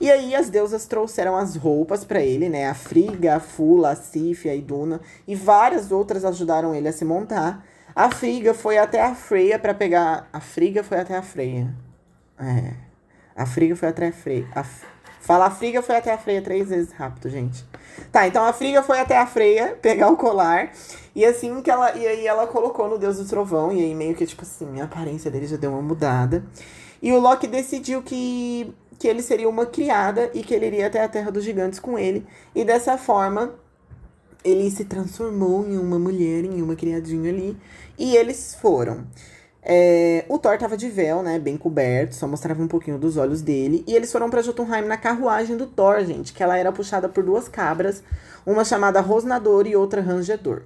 E 0.00 0.10
aí 0.10 0.34
as 0.34 0.48
deusas 0.48 0.86
trouxeram 0.86 1.36
as 1.36 1.56
roupas 1.56 2.04
para 2.04 2.20
ele, 2.20 2.48
né? 2.48 2.68
A 2.68 2.74
Friga, 2.74 3.36
a 3.36 3.40
Fula, 3.40 3.90
a 3.90 3.96
Sif, 3.96 4.48
a 4.48 4.54
Iduna 4.54 5.00
e 5.26 5.34
várias 5.34 5.90
outras 5.90 6.24
ajudaram 6.24 6.74
ele 6.74 6.88
a 6.88 6.92
se 6.92 7.04
montar. 7.04 7.64
A 7.94 8.10
Friga 8.10 8.54
foi 8.54 8.78
até 8.78 9.02
a 9.02 9.14
Freya 9.14 9.58
para 9.58 9.74
pegar. 9.74 10.28
A 10.32 10.40
Friga 10.40 10.84
foi 10.84 11.00
até 11.00 11.16
a 11.16 11.22
Freya. 11.22 11.74
É. 12.38 12.74
A 13.34 13.44
Friga 13.44 13.74
foi 13.74 13.88
até 13.88 14.08
a 14.08 14.12
Freya. 14.12 14.46
A... 14.54 14.64
Fala 15.20 15.46
a 15.46 15.50
Friga 15.50 15.82
foi 15.82 15.96
até 15.96 16.12
a 16.12 16.18
Freya 16.18 16.40
três 16.40 16.68
vezes 16.68 16.92
rápido, 16.92 17.28
gente. 17.28 17.64
Tá, 18.12 18.26
então 18.28 18.44
a 18.44 18.52
Friga 18.52 18.84
foi 18.84 19.00
até 19.00 19.18
a 19.18 19.26
Freya 19.26 19.76
pegar 19.82 20.08
o 20.10 20.16
colar. 20.16 20.70
E 21.12 21.24
assim 21.24 21.60
que 21.60 21.70
ela. 21.70 21.96
E 21.96 22.06
aí 22.06 22.24
ela 22.24 22.46
colocou 22.46 22.88
no 22.88 22.98
Deus 22.98 23.16
do 23.16 23.24
Trovão. 23.24 23.72
E 23.72 23.82
aí 23.82 23.94
meio 23.96 24.14
que, 24.14 24.24
tipo 24.24 24.42
assim, 24.42 24.80
a 24.80 24.84
aparência 24.84 25.28
dele 25.28 25.48
já 25.48 25.56
deu 25.56 25.72
uma 25.72 25.82
mudada. 25.82 26.44
E 27.02 27.12
o 27.12 27.18
Loki 27.18 27.48
decidiu 27.48 28.00
que 28.02 28.72
que 28.98 29.06
ele 29.06 29.22
seria 29.22 29.48
uma 29.48 29.64
criada 29.64 30.30
e 30.34 30.42
que 30.42 30.52
ele 30.52 30.66
iria 30.66 30.88
até 30.88 31.02
a 31.02 31.08
Terra 31.08 31.30
dos 31.30 31.44
Gigantes 31.44 31.78
com 31.78 31.98
ele. 31.98 32.26
E 32.54 32.64
dessa 32.64 32.98
forma, 32.98 33.54
ele 34.44 34.70
se 34.70 34.84
transformou 34.84 35.66
em 35.66 35.78
uma 35.78 35.98
mulher, 35.98 36.44
em 36.44 36.60
uma 36.60 36.74
criadinha 36.74 37.30
ali. 37.30 37.56
E 37.98 38.16
eles 38.16 38.56
foram. 38.60 39.06
É, 39.62 40.24
o 40.28 40.38
Thor 40.38 40.56
tava 40.56 40.76
de 40.76 40.88
véu, 40.88 41.22
né? 41.22 41.38
Bem 41.38 41.56
coberto, 41.56 42.14
só 42.14 42.26
mostrava 42.26 42.62
um 42.62 42.68
pouquinho 42.68 42.98
dos 42.98 43.16
olhos 43.16 43.42
dele. 43.42 43.84
E 43.86 43.94
eles 43.94 44.10
foram 44.10 44.30
para 44.30 44.42
Jotunheim 44.42 44.86
na 44.86 44.96
carruagem 44.96 45.56
do 45.56 45.66
Thor, 45.66 46.04
gente, 46.04 46.32
que 46.32 46.42
ela 46.42 46.56
era 46.56 46.72
puxada 46.72 47.08
por 47.08 47.22
duas 47.22 47.48
cabras, 47.48 48.02
uma 48.46 48.64
chamada 48.64 49.00
Rosnador 49.00 49.66
e 49.66 49.76
outra 49.76 50.00
Rangedor. 50.00 50.62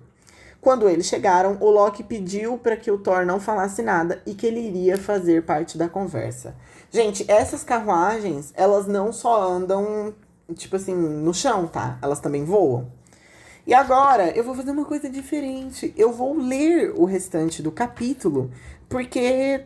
Quando 0.62 0.88
eles 0.88 1.07
chegaram, 1.07 1.59
o 1.61 1.69
Loki 1.69 2.04
pediu 2.04 2.57
para 2.57 2.76
que 2.76 2.88
o 2.88 2.97
Thor 2.97 3.26
não 3.26 3.40
falasse 3.40 3.83
nada 3.83 4.23
e 4.25 4.33
que 4.33 4.47
ele 4.47 4.61
iria 4.61 4.97
fazer 4.97 5.42
parte 5.42 5.76
da 5.76 5.88
conversa. 5.88 6.54
Gente, 6.88 7.28
essas 7.28 7.64
carruagens, 7.64 8.52
elas 8.54 8.87
não 8.87 9.12
só 9.12 9.42
andam, 9.42 10.14
tipo 10.54 10.76
assim, 10.76 10.95
no 10.95 11.35
chão, 11.35 11.66
tá? 11.66 11.99
Elas 12.00 12.21
também 12.21 12.45
voam. 12.45 12.87
E 13.66 13.75
agora 13.75 14.31
eu 14.37 14.45
vou 14.45 14.54
fazer 14.54 14.71
uma 14.71 14.85
coisa 14.85 15.11
diferente. 15.11 15.92
Eu 15.97 16.12
vou 16.12 16.38
ler 16.38 16.92
o 16.95 17.07
restante 17.07 17.61
do 17.61 17.73
capítulo, 17.73 18.49
porque 18.88 19.64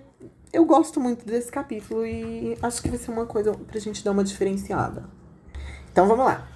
eu 0.50 0.64
gosto 0.64 0.98
muito 0.98 1.26
desse 1.26 1.52
capítulo 1.52 2.06
e 2.06 2.56
acho 2.62 2.80
que 2.80 2.88
vai 2.88 2.98
ser 2.98 3.10
uma 3.10 3.26
coisa 3.26 3.52
pra 3.52 3.78
gente 3.78 4.02
dar 4.02 4.12
uma 4.12 4.24
diferenciada. 4.24 5.04
Então 5.92 6.08
vamos 6.08 6.24
lá. 6.24 6.48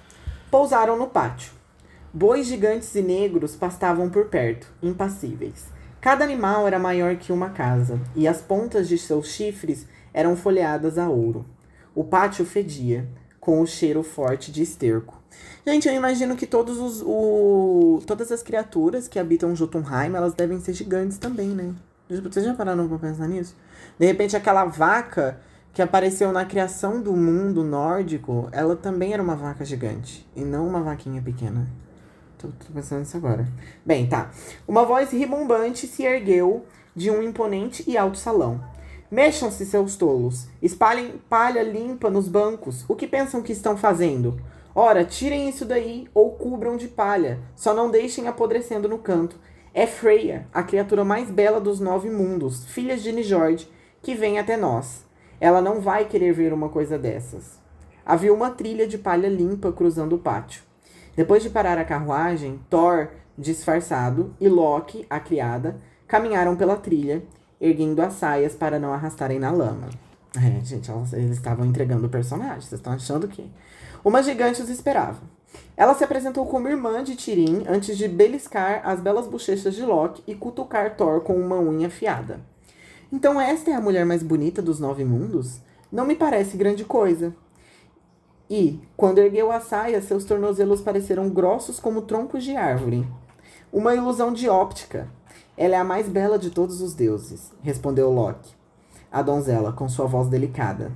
Pousaram 0.49 0.97
no 0.97 1.05
pátio. 1.05 1.60
Bois 2.13 2.45
gigantes 2.45 2.93
e 2.93 3.01
negros 3.01 3.55
pastavam 3.55 4.09
por 4.09 4.25
perto, 4.25 4.67
impassíveis. 4.83 5.67
Cada 6.01 6.25
animal 6.25 6.67
era 6.67 6.77
maior 6.77 7.15
que 7.15 7.31
uma 7.31 7.51
casa, 7.51 8.01
e 8.13 8.27
as 8.27 8.41
pontas 8.41 8.89
de 8.89 8.97
seus 8.97 9.27
chifres 9.27 9.87
eram 10.13 10.35
folheadas 10.35 10.97
a 10.97 11.07
ouro. 11.07 11.45
O 11.95 12.03
pátio 12.03 12.43
fedia, 12.43 13.07
com 13.39 13.61
o 13.61 13.65
cheiro 13.65 14.03
forte 14.03 14.51
de 14.51 14.61
esterco. 14.61 15.21
Gente, 15.65 15.87
eu 15.87 15.93
imagino 15.93 16.35
que 16.35 16.45
todos 16.45 16.79
os, 16.79 17.01
o, 17.01 18.01
todas 18.05 18.29
as 18.29 18.43
criaturas 18.43 19.07
que 19.07 19.17
habitam 19.17 19.55
Jotunheim, 19.55 20.13
elas 20.13 20.33
devem 20.33 20.59
ser 20.59 20.73
gigantes 20.73 21.17
também, 21.17 21.47
né? 21.47 21.73
Vocês 22.09 22.43
já 22.43 22.53
pararam 22.53 22.89
pra 22.89 22.97
pensar 22.97 23.29
nisso? 23.29 23.55
De 23.97 24.05
repente, 24.05 24.35
aquela 24.35 24.65
vaca 24.65 25.39
que 25.73 25.81
apareceu 25.81 26.33
na 26.33 26.43
criação 26.43 27.01
do 27.01 27.13
mundo 27.13 27.63
nórdico, 27.63 28.49
ela 28.51 28.75
também 28.75 29.13
era 29.13 29.23
uma 29.23 29.37
vaca 29.37 29.63
gigante, 29.63 30.29
e 30.35 30.43
não 30.43 30.67
uma 30.67 30.81
vaquinha 30.81 31.21
pequena. 31.21 31.69
Tô, 32.41 32.47
tô 32.47 32.73
pensando 32.73 32.99
nisso 32.99 33.15
agora. 33.15 33.47
Bem, 33.85 34.07
tá. 34.07 34.31
Uma 34.67 34.83
voz 34.83 35.11
ribombante 35.11 35.85
se 35.85 36.03
ergueu 36.03 36.65
de 36.95 37.11
um 37.11 37.21
imponente 37.21 37.83
e 37.87 37.95
alto 37.95 38.17
salão. 38.17 38.59
Mexam-se, 39.11 39.63
seus 39.65 39.95
tolos. 39.95 40.47
Espalhem 40.59 41.21
palha 41.29 41.61
limpa 41.61 42.09
nos 42.09 42.27
bancos. 42.27 42.83
O 42.87 42.95
que 42.95 43.05
pensam 43.05 43.43
que 43.43 43.51
estão 43.51 43.77
fazendo? 43.77 44.41
Ora, 44.73 45.05
tirem 45.05 45.49
isso 45.49 45.65
daí 45.65 46.07
ou 46.13 46.31
cubram 46.31 46.77
de 46.77 46.87
palha. 46.87 47.39
Só 47.55 47.75
não 47.75 47.91
deixem 47.91 48.27
apodrecendo 48.27 48.89
no 48.89 48.97
canto. 48.97 49.37
É 49.73 49.85
Freya, 49.85 50.47
a 50.51 50.63
criatura 50.63 51.05
mais 51.05 51.29
bela 51.29 51.61
dos 51.61 51.79
nove 51.79 52.09
mundos, 52.09 52.65
filha 52.65 52.97
de 52.97 53.11
Nijord, 53.11 53.69
que 54.01 54.15
vem 54.15 54.39
até 54.39 54.57
nós. 54.57 55.05
Ela 55.39 55.61
não 55.61 55.79
vai 55.79 56.05
querer 56.05 56.33
ver 56.33 56.51
uma 56.51 56.69
coisa 56.69 56.97
dessas. 56.97 57.59
Havia 58.05 58.33
uma 58.33 58.49
trilha 58.49 58.87
de 58.87 58.97
palha 58.97 59.29
limpa 59.29 59.71
cruzando 59.71 60.15
o 60.15 60.19
pátio. 60.19 60.70
Depois 61.15 61.43
de 61.43 61.49
parar 61.49 61.77
a 61.77 61.85
carruagem, 61.85 62.59
Thor, 62.69 63.09
disfarçado, 63.37 64.33
e 64.39 64.47
Loki, 64.47 65.05
a 65.09 65.19
criada, 65.19 65.77
caminharam 66.07 66.55
pela 66.55 66.75
trilha, 66.75 67.23
erguendo 67.59 68.01
as 68.01 68.13
saias 68.13 68.55
para 68.55 68.79
não 68.79 68.93
arrastarem 68.93 69.39
na 69.39 69.51
lama. 69.51 69.89
É, 70.35 70.63
gente, 70.63 70.89
elas, 70.89 71.11
eles 71.13 71.31
estavam 71.31 71.65
entregando 71.65 72.07
o 72.07 72.09
personagem. 72.09 72.61
Vocês 72.61 72.79
estão 72.79 72.93
achando 72.93 73.27
que? 73.27 73.49
Uma 74.03 74.23
gigante 74.23 74.61
os 74.61 74.69
esperava. 74.69 75.19
Ela 75.75 75.93
se 75.93 76.03
apresentou 76.03 76.45
como 76.45 76.69
irmã 76.69 77.03
de 77.03 77.15
Tirim 77.15 77.63
antes 77.67 77.97
de 77.97 78.07
beliscar 78.07 78.81
as 78.85 79.01
belas 79.01 79.27
bochechas 79.27 79.75
de 79.75 79.83
Loki 79.83 80.23
e 80.25 80.33
cutucar 80.33 80.95
Thor 80.95 81.21
com 81.21 81.35
uma 81.35 81.59
unha 81.59 81.87
afiada. 81.87 82.39
Então 83.11 83.39
esta 83.39 83.71
é 83.71 83.73
a 83.73 83.81
mulher 83.81 84.05
mais 84.05 84.23
bonita 84.23 84.61
dos 84.61 84.79
nove 84.79 85.03
mundos? 85.03 85.59
Não 85.91 86.05
me 86.05 86.15
parece 86.15 86.55
grande 86.55 86.85
coisa. 86.85 87.35
E, 88.51 88.81
quando 88.97 89.19
ergueu 89.19 89.49
a 89.49 89.61
saia, 89.61 90.01
seus 90.01 90.25
tornozelos 90.25 90.81
pareceram 90.81 91.29
grossos 91.29 91.79
como 91.79 92.01
troncos 92.01 92.43
de 92.43 92.53
árvore. 92.53 93.07
Uma 93.71 93.95
ilusão 93.95 94.33
de 94.33 94.49
óptica. 94.49 95.07
Ela 95.55 95.75
é 95.75 95.77
a 95.77 95.85
mais 95.85 96.09
bela 96.09 96.37
de 96.37 96.49
todos 96.49 96.81
os 96.81 96.93
deuses, 96.93 97.53
respondeu 97.63 98.11
Loki. 98.11 98.53
A 99.09 99.21
donzela, 99.21 99.71
com 99.71 99.87
sua 99.87 100.05
voz 100.05 100.27
delicada. 100.27 100.91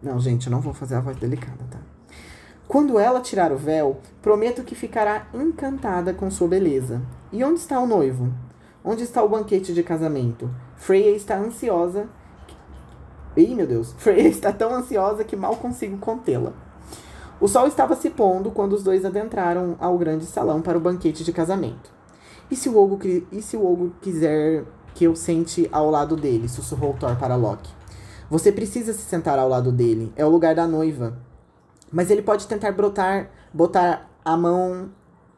Não, 0.00 0.20
gente, 0.20 0.46
eu 0.46 0.52
não 0.52 0.60
vou 0.60 0.72
fazer 0.72 0.94
a 0.94 1.00
voz 1.00 1.16
delicada, 1.16 1.64
tá? 1.68 1.80
Quando 2.68 2.96
ela 3.00 3.20
tirar 3.20 3.50
o 3.50 3.58
véu, 3.58 3.98
prometo 4.22 4.62
que 4.62 4.76
ficará 4.76 5.26
encantada 5.34 6.14
com 6.14 6.30
sua 6.30 6.46
beleza. 6.46 7.02
E 7.32 7.42
onde 7.42 7.58
está 7.58 7.80
o 7.80 7.86
noivo? 7.86 8.32
Onde 8.84 9.02
está 9.02 9.24
o 9.24 9.28
banquete 9.28 9.74
de 9.74 9.82
casamento? 9.82 10.48
Freya 10.76 11.16
está 11.16 11.36
ansiosa. 11.36 12.08
Ih, 13.36 13.56
meu 13.56 13.66
Deus. 13.66 13.92
Freya 13.98 14.28
está 14.28 14.52
tão 14.52 14.72
ansiosa 14.72 15.24
que 15.24 15.34
mal 15.34 15.56
consigo 15.56 15.98
contê-la. 15.98 16.52
O 17.42 17.48
sol 17.48 17.66
estava 17.66 17.96
se 17.96 18.08
pondo 18.08 18.52
quando 18.52 18.74
os 18.74 18.84
dois 18.84 19.04
adentraram 19.04 19.74
ao 19.80 19.98
grande 19.98 20.24
salão 20.26 20.62
para 20.62 20.78
o 20.78 20.80
banquete 20.80 21.24
de 21.24 21.32
casamento. 21.32 21.90
E 22.48 22.54
se 22.54 22.68
o 22.68 22.78
Ogo, 22.78 23.00
e 23.32 23.42
se 23.42 23.56
o 23.56 23.66
Ogo 23.66 23.92
quiser 24.00 24.62
que 24.94 25.02
eu 25.02 25.16
sente 25.16 25.68
ao 25.72 25.90
lado 25.90 26.14
dele? 26.14 26.48
sussurrou 26.48 26.94
Thor 26.94 27.16
para 27.16 27.34
Loki. 27.34 27.68
Você 28.30 28.52
precisa 28.52 28.92
se 28.92 29.00
sentar 29.00 29.40
ao 29.40 29.48
lado 29.48 29.72
dele. 29.72 30.12
É 30.14 30.24
o 30.24 30.28
lugar 30.28 30.54
da 30.54 30.68
noiva. 30.68 31.18
Mas 31.90 32.12
ele 32.12 32.22
pode 32.22 32.46
tentar 32.46 32.70
brotar, 32.70 33.28
botar 33.52 34.08
a 34.24 34.36
mão 34.36 34.90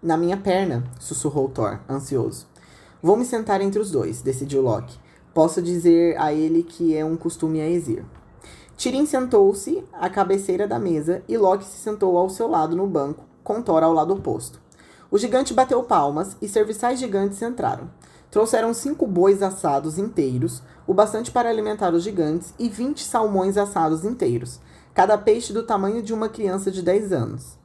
na 0.02 0.18
minha 0.18 0.36
perna, 0.36 0.84
sussurrou 1.00 1.48
Thor, 1.48 1.80
ansioso. 1.88 2.46
Vou 3.02 3.16
me 3.16 3.24
sentar 3.24 3.62
entre 3.62 3.80
os 3.80 3.90
dois, 3.90 4.20
decidiu 4.20 4.60
Loki. 4.60 4.98
Posso 5.32 5.62
dizer 5.62 6.20
a 6.20 6.34
ele 6.34 6.64
que 6.64 6.94
é 6.94 7.02
um 7.02 7.16
costume 7.16 7.62
a 7.62 7.66
Exir. 7.66 8.04
Tirin 8.76 9.06
sentou-se 9.06 9.84
à 9.92 10.10
cabeceira 10.10 10.66
da 10.66 10.78
mesa 10.78 11.22
e 11.28 11.38
Loki 11.38 11.64
se 11.64 11.78
sentou 11.78 12.18
ao 12.18 12.28
seu 12.28 12.48
lado 12.48 12.76
no 12.76 12.86
banco, 12.86 13.24
com 13.42 13.62
Thor 13.62 13.82
ao 13.82 13.92
lado 13.92 14.14
oposto. 14.14 14.60
O 15.10 15.18
gigante 15.18 15.54
bateu 15.54 15.82
palmas 15.84 16.36
e 16.42 16.48
serviçais 16.48 16.98
gigantes 16.98 17.40
entraram. 17.40 17.88
Trouxeram 18.30 18.74
cinco 18.74 19.06
bois 19.06 19.42
assados 19.42 19.96
inteiros, 19.96 20.60
o 20.88 20.92
bastante 20.92 21.30
para 21.30 21.48
alimentar 21.48 21.94
os 21.94 22.02
gigantes, 22.02 22.52
e 22.58 22.68
vinte 22.68 23.04
salmões 23.04 23.56
assados 23.56 24.04
inteiros, 24.04 24.58
cada 24.92 25.16
peixe 25.16 25.52
do 25.52 25.62
tamanho 25.62 26.02
de 26.02 26.12
uma 26.12 26.28
criança 26.28 26.70
de 26.70 26.82
dez 26.82 27.12
anos. 27.12 27.56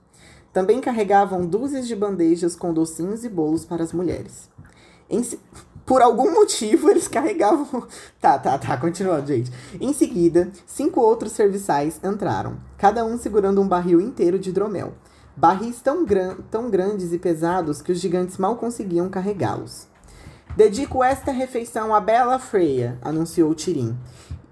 Também 0.54 0.80
carregavam 0.80 1.46
dúzias 1.46 1.88
de 1.88 1.96
bandejas 1.96 2.56
com 2.56 2.72
docinhos 2.72 3.24
e 3.24 3.30
bolos 3.30 3.66
para 3.66 3.84
as 3.84 3.94
mulheres. 3.94 4.50
Em. 5.10 5.22
Por 5.90 6.04
algum 6.04 6.32
motivo, 6.32 6.88
eles 6.92 7.08
carregavam. 7.08 7.88
tá, 8.22 8.38
tá, 8.38 8.60
tá, 8.60 8.78
continuando, 8.78 9.26
gente. 9.26 9.52
Em 9.82 9.92
seguida, 9.92 10.52
cinco 10.68 11.02
outros 11.02 11.32
serviçais 11.32 12.00
entraram, 12.04 12.58
cada 12.78 13.04
um 13.04 13.18
segurando 13.18 13.60
um 13.60 13.68
barril 13.68 14.00
inteiro 14.00 14.38
de 14.38 14.52
hidromel. 14.52 14.94
Barris 15.36 15.82
tão, 15.82 16.06
gran... 16.06 16.36
tão 16.52 16.70
grandes 16.70 17.12
e 17.12 17.18
pesados 17.18 17.82
que 17.82 17.92
os 17.92 18.00
gigantes 18.00 18.38
mal 18.38 18.56
conseguiam 18.58 19.10
carregá-los. 19.10 19.88
Dedico 20.56 21.04
esta 21.04 21.32
refeição 21.32 21.92
à 21.92 22.00
bela 22.00 22.38
Freya, 22.38 23.00
anunciou 23.02 23.56
Tirim. 23.56 23.98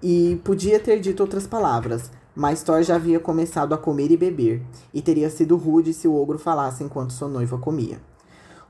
E 0.02 0.40
podia 0.42 0.80
ter 0.80 0.98
dito 0.98 1.20
outras 1.20 1.46
palavras, 1.46 2.10
mas 2.34 2.64
Thor 2.64 2.82
já 2.82 2.96
havia 2.96 3.20
começado 3.20 3.72
a 3.74 3.78
comer 3.78 4.10
e 4.10 4.16
beber, 4.16 4.60
e 4.92 5.00
teria 5.00 5.30
sido 5.30 5.56
rude 5.56 5.94
se 5.94 6.08
o 6.08 6.16
ogro 6.16 6.36
falasse 6.36 6.82
enquanto 6.82 7.12
sua 7.12 7.28
noiva 7.28 7.58
comia. 7.58 8.00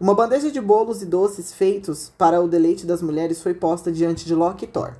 Uma 0.01 0.15
bandeja 0.15 0.49
de 0.49 0.61
bolos 0.61 1.03
e 1.03 1.07
doces 1.07 1.53
feitos 1.53 2.13
para 2.17 2.41
o 2.41 2.47
deleite 2.47 2.87
das 2.87 3.03
mulheres 3.03 3.43
foi 3.43 3.53
posta 3.53 3.91
diante 3.91 4.25
de 4.25 4.33
Loki 4.33 4.65
e 4.65 4.69
Thor. 4.69 4.93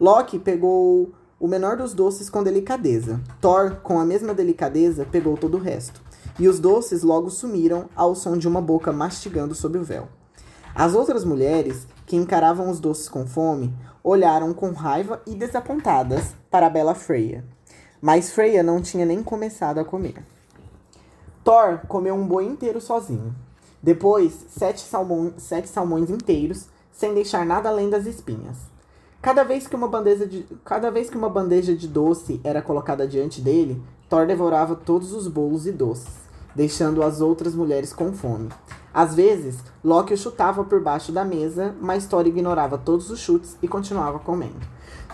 Loki 0.00 0.38
pegou 0.38 1.10
o 1.38 1.46
menor 1.46 1.76
dos 1.76 1.92
doces 1.92 2.30
com 2.30 2.42
delicadeza. 2.42 3.20
Thor, 3.42 3.76
com 3.82 4.00
a 4.00 4.06
mesma 4.06 4.32
delicadeza, 4.32 5.04
pegou 5.04 5.36
todo 5.36 5.58
o 5.58 5.60
resto. 5.60 6.00
E 6.38 6.48
os 6.48 6.58
doces 6.58 7.02
logo 7.02 7.28
sumiram 7.28 7.90
ao 7.94 8.14
som 8.14 8.38
de 8.38 8.48
uma 8.48 8.62
boca 8.62 8.90
mastigando 8.90 9.54
sob 9.54 9.76
o 9.76 9.84
véu. 9.84 10.08
As 10.74 10.94
outras 10.94 11.26
mulheres, 11.26 11.86
que 12.06 12.16
encaravam 12.16 12.70
os 12.70 12.80
doces 12.80 13.10
com 13.10 13.26
fome, 13.26 13.70
olharam 14.02 14.54
com 14.54 14.72
raiva 14.72 15.20
e 15.26 15.34
desapontadas 15.34 16.34
para 16.50 16.68
a 16.68 16.70
bela 16.70 16.94
Freya. 16.94 17.44
Mas 18.00 18.30
Freya 18.30 18.62
não 18.62 18.80
tinha 18.80 19.04
nem 19.04 19.22
começado 19.22 19.78
a 19.78 19.84
comer. 19.84 20.24
Thor 21.44 21.80
comeu 21.86 22.14
um 22.14 22.26
boi 22.26 22.46
inteiro 22.46 22.80
sozinho. 22.80 23.34
Depois, 23.82 24.46
sete, 24.48 24.86
sete 25.38 25.68
salmões 25.68 26.08
inteiros, 26.08 26.66
sem 26.92 27.12
deixar 27.14 27.44
nada 27.44 27.68
além 27.68 27.90
das 27.90 28.06
espinhas. 28.06 28.56
Cada 29.20 29.42
vez, 29.42 29.66
que 29.66 29.74
uma 29.74 29.88
bandeja 29.88 30.26
de, 30.26 30.46
cada 30.64 30.90
vez 30.90 31.08
que 31.08 31.16
uma 31.16 31.28
bandeja 31.28 31.74
de 31.74 31.88
doce 31.88 32.40
era 32.44 32.62
colocada 32.62 33.06
diante 33.06 33.40
dele, 33.40 33.82
Thor 34.08 34.26
devorava 34.26 34.74
todos 34.74 35.12
os 35.12 35.26
bolos 35.26 35.66
e 35.66 35.72
doces, 35.72 36.12
deixando 36.54 37.02
as 37.02 37.20
outras 37.20 37.54
mulheres 37.54 37.92
com 37.92 38.12
fome. 38.12 38.50
Às 38.92 39.14
vezes, 39.14 39.58
Loki 39.82 40.12
o 40.12 40.18
chutava 40.18 40.62
por 40.64 40.80
baixo 40.80 41.10
da 41.10 41.24
mesa, 41.24 41.74
mas 41.80 42.06
Thor 42.06 42.26
ignorava 42.26 42.76
todos 42.76 43.10
os 43.10 43.18
chutes 43.18 43.56
e 43.62 43.68
continuava 43.68 44.18
comendo. 44.18 44.60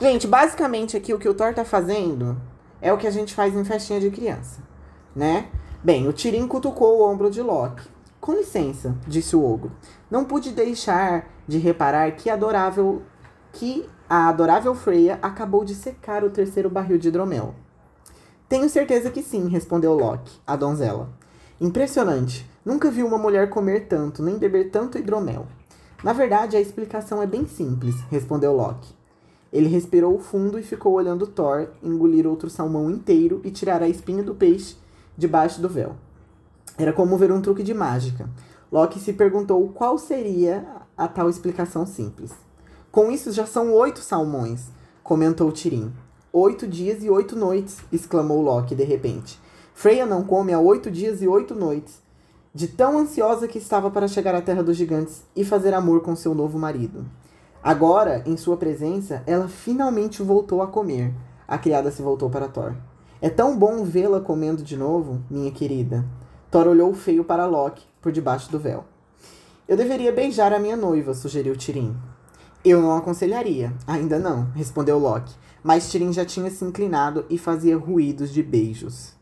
Gente, 0.00 0.26
basicamente 0.26 0.96
aqui 0.96 1.14
o 1.14 1.18
que 1.18 1.28
o 1.28 1.34
Thor 1.34 1.54
tá 1.54 1.64
fazendo 1.64 2.36
é 2.80 2.92
o 2.92 2.98
que 2.98 3.06
a 3.06 3.10
gente 3.10 3.34
faz 3.34 3.54
em 3.54 3.64
festinha 3.64 4.00
de 4.00 4.10
criança, 4.10 4.60
né? 5.14 5.48
Bem, 5.82 6.08
o 6.08 6.12
Tirim 6.12 6.48
cutucou 6.48 6.98
o 6.98 7.08
ombro 7.08 7.30
de 7.30 7.40
Loki. 7.40 7.97
Com 8.20 8.32
licença, 8.32 8.96
disse 9.06 9.36
o 9.36 9.44
ogro. 9.44 9.72
Não 10.10 10.24
pude 10.24 10.50
deixar 10.50 11.28
de 11.46 11.58
reparar 11.58 12.10
que 12.12 12.28
adorável 12.28 13.02
que 13.52 13.88
a 14.08 14.28
adorável 14.28 14.74
Freya 14.74 15.18
acabou 15.22 15.64
de 15.64 15.74
secar 15.74 16.24
o 16.24 16.30
terceiro 16.30 16.68
barril 16.68 16.98
de 16.98 17.08
hidromel. 17.08 17.54
Tenho 18.48 18.68
certeza 18.68 19.10
que 19.10 19.22
sim, 19.22 19.48
respondeu 19.48 19.94
Loki, 19.94 20.40
a 20.46 20.56
donzela. 20.56 21.10
Impressionante. 21.60 22.48
Nunca 22.64 22.90
vi 22.90 23.02
uma 23.02 23.18
mulher 23.18 23.50
comer 23.50 23.86
tanto, 23.86 24.22
nem 24.22 24.38
beber 24.38 24.70
tanto 24.70 24.98
hidromel. 24.98 25.46
Na 26.02 26.12
verdade, 26.12 26.56
a 26.56 26.60
explicação 26.60 27.22
é 27.22 27.26
bem 27.26 27.46
simples, 27.46 27.96
respondeu 28.10 28.52
Loki. 28.54 28.94
Ele 29.52 29.68
respirou 29.68 30.18
fundo 30.18 30.58
e 30.58 30.62
ficou 30.62 30.92
olhando 30.92 31.26
Thor 31.26 31.68
engolir 31.82 32.26
outro 32.26 32.50
salmão 32.50 32.90
inteiro 32.90 33.40
e 33.44 33.50
tirar 33.50 33.82
a 33.82 33.88
espinha 33.88 34.22
do 34.22 34.34
peixe 34.34 34.76
debaixo 35.16 35.60
do 35.60 35.68
véu. 35.68 35.96
Era 36.78 36.92
como 36.92 37.18
ver 37.18 37.32
um 37.32 37.42
truque 37.42 37.64
de 37.64 37.74
mágica. 37.74 38.30
Loki 38.70 39.00
se 39.00 39.12
perguntou 39.12 39.68
qual 39.70 39.98
seria 39.98 40.64
a 40.96 41.08
tal 41.08 41.28
explicação 41.28 41.84
simples. 41.84 42.32
Com 42.92 43.10
isso, 43.10 43.32
já 43.32 43.44
são 43.44 43.72
oito 43.72 43.98
salmões, 43.98 44.68
comentou 45.02 45.50
Tirim. 45.50 45.92
Oito 46.32 46.68
dias 46.68 47.02
e 47.02 47.10
oito 47.10 47.34
noites, 47.34 47.78
exclamou 47.90 48.40
Loki 48.40 48.76
de 48.76 48.84
repente. 48.84 49.40
Freya 49.74 50.06
não 50.06 50.22
come 50.22 50.52
há 50.52 50.60
oito 50.60 50.88
dias 50.90 51.20
e 51.20 51.26
oito 51.26 51.54
noites, 51.54 52.00
de 52.54 52.68
tão 52.68 52.98
ansiosa 52.98 53.48
que 53.48 53.58
estava 53.58 53.90
para 53.90 54.06
chegar 54.06 54.34
à 54.34 54.40
Terra 54.40 54.62
dos 54.62 54.76
Gigantes 54.76 55.24
e 55.34 55.44
fazer 55.44 55.74
amor 55.74 56.02
com 56.02 56.14
seu 56.14 56.34
novo 56.34 56.58
marido. 56.58 57.04
Agora, 57.62 58.22
em 58.24 58.36
sua 58.36 58.56
presença, 58.56 59.22
ela 59.26 59.48
finalmente 59.48 60.22
voltou 60.22 60.62
a 60.62 60.66
comer. 60.68 61.12
A 61.46 61.58
criada 61.58 61.90
se 61.90 62.02
voltou 62.02 62.30
para 62.30 62.48
Thor. 62.48 62.74
É 63.20 63.28
tão 63.28 63.58
bom 63.58 63.82
vê-la 63.82 64.20
comendo 64.20 64.62
de 64.62 64.76
novo, 64.76 65.20
minha 65.28 65.50
querida. 65.50 66.04
Thor 66.50 66.66
olhou 66.66 66.94
feio 66.94 67.22
para 67.22 67.44
Loki, 67.44 67.84
por 68.00 68.10
debaixo 68.10 68.50
do 68.50 68.58
véu. 68.58 68.84
Eu 69.68 69.76
deveria 69.76 70.10
beijar 70.10 70.50
a 70.52 70.58
minha 70.58 70.76
noiva, 70.76 71.12
sugeriu 71.12 71.54
Tirim. 71.54 71.94
Eu 72.64 72.80
não 72.80 72.96
aconselharia. 72.96 73.70
Ainda 73.86 74.18
não, 74.18 74.44
respondeu 74.54 74.98
Loki. 74.98 75.34
Mas 75.62 75.90
Tirim 75.90 76.10
já 76.10 76.24
tinha 76.24 76.50
se 76.50 76.64
inclinado 76.64 77.26
e 77.28 77.36
fazia 77.36 77.76
ruídos 77.76 78.30
de 78.30 78.42
beijos. 78.42 79.12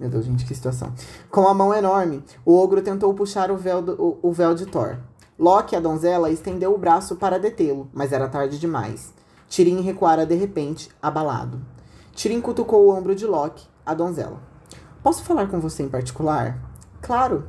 Meu 0.00 0.10
Deus, 0.10 0.24
gente, 0.24 0.44
que 0.44 0.52
situação. 0.52 0.92
Com 1.30 1.46
a 1.46 1.54
mão 1.54 1.72
enorme, 1.72 2.24
o 2.44 2.58
ogro 2.58 2.82
tentou 2.82 3.14
puxar 3.14 3.52
o 3.52 3.56
véu, 3.56 3.80
do, 3.80 3.92
o, 3.92 4.18
o 4.30 4.32
véu 4.32 4.52
de 4.52 4.66
Thor. 4.66 4.98
Loki, 5.38 5.76
a 5.76 5.80
donzela, 5.80 6.28
estendeu 6.28 6.74
o 6.74 6.78
braço 6.78 7.14
para 7.14 7.38
detê-lo, 7.38 7.88
mas 7.92 8.12
era 8.12 8.28
tarde 8.28 8.58
demais. 8.58 9.14
Tirim 9.48 9.80
recuara 9.80 10.26
de 10.26 10.34
repente, 10.34 10.90
abalado. 11.00 11.60
Tirim 12.12 12.40
cutucou 12.40 12.86
o 12.86 12.90
ombro 12.90 13.14
de 13.14 13.26
Loki, 13.26 13.64
a 13.86 13.94
donzela. 13.94 14.53
Posso 15.04 15.22
falar 15.22 15.48
com 15.48 15.60
você 15.60 15.82
em 15.82 15.88
particular? 15.90 16.58
Claro. 17.02 17.44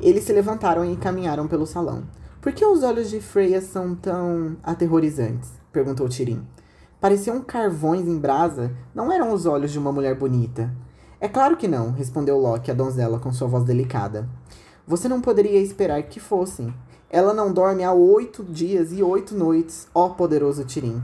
Eles 0.00 0.24
se 0.24 0.32
levantaram 0.32 0.82
e 0.82 0.96
caminharam 0.96 1.46
pelo 1.46 1.66
salão. 1.66 2.04
Por 2.40 2.54
que 2.54 2.64
os 2.64 2.82
olhos 2.82 3.10
de 3.10 3.20
Freya 3.20 3.60
são 3.60 3.94
tão 3.94 4.56
aterrorizantes? 4.62 5.50
perguntou 5.70 6.08
Tirim. 6.08 6.42
Pareciam 6.98 7.42
carvões 7.42 8.08
em 8.08 8.18
brasa. 8.18 8.74
Não 8.94 9.12
eram 9.12 9.30
os 9.30 9.44
olhos 9.44 9.70
de 9.70 9.78
uma 9.78 9.92
mulher 9.92 10.14
bonita. 10.14 10.74
É 11.20 11.28
claro 11.28 11.54
que 11.54 11.68
não, 11.68 11.92
respondeu 11.92 12.38
Loki, 12.38 12.70
a 12.70 12.74
donzela, 12.74 13.18
com 13.18 13.30
sua 13.30 13.46
voz 13.46 13.64
delicada. 13.64 14.26
Você 14.86 15.06
não 15.06 15.20
poderia 15.20 15.60
esperar 15.60 16.02
que 16.04 16.18
fossem. 16.18 16.72
Ela 17.10 17.34
não 17.34 17.52
dorme 17.52 17.84
há 17.84 17.92
oito 17.92 18.42
dias 18.42 18.90
e 18.90 19.02
oito 19.02 19.34
noites, 19.34 19.86
ó 19.94 20.08
poderoso 20.08 20.64
Tirim. 20.64 21.02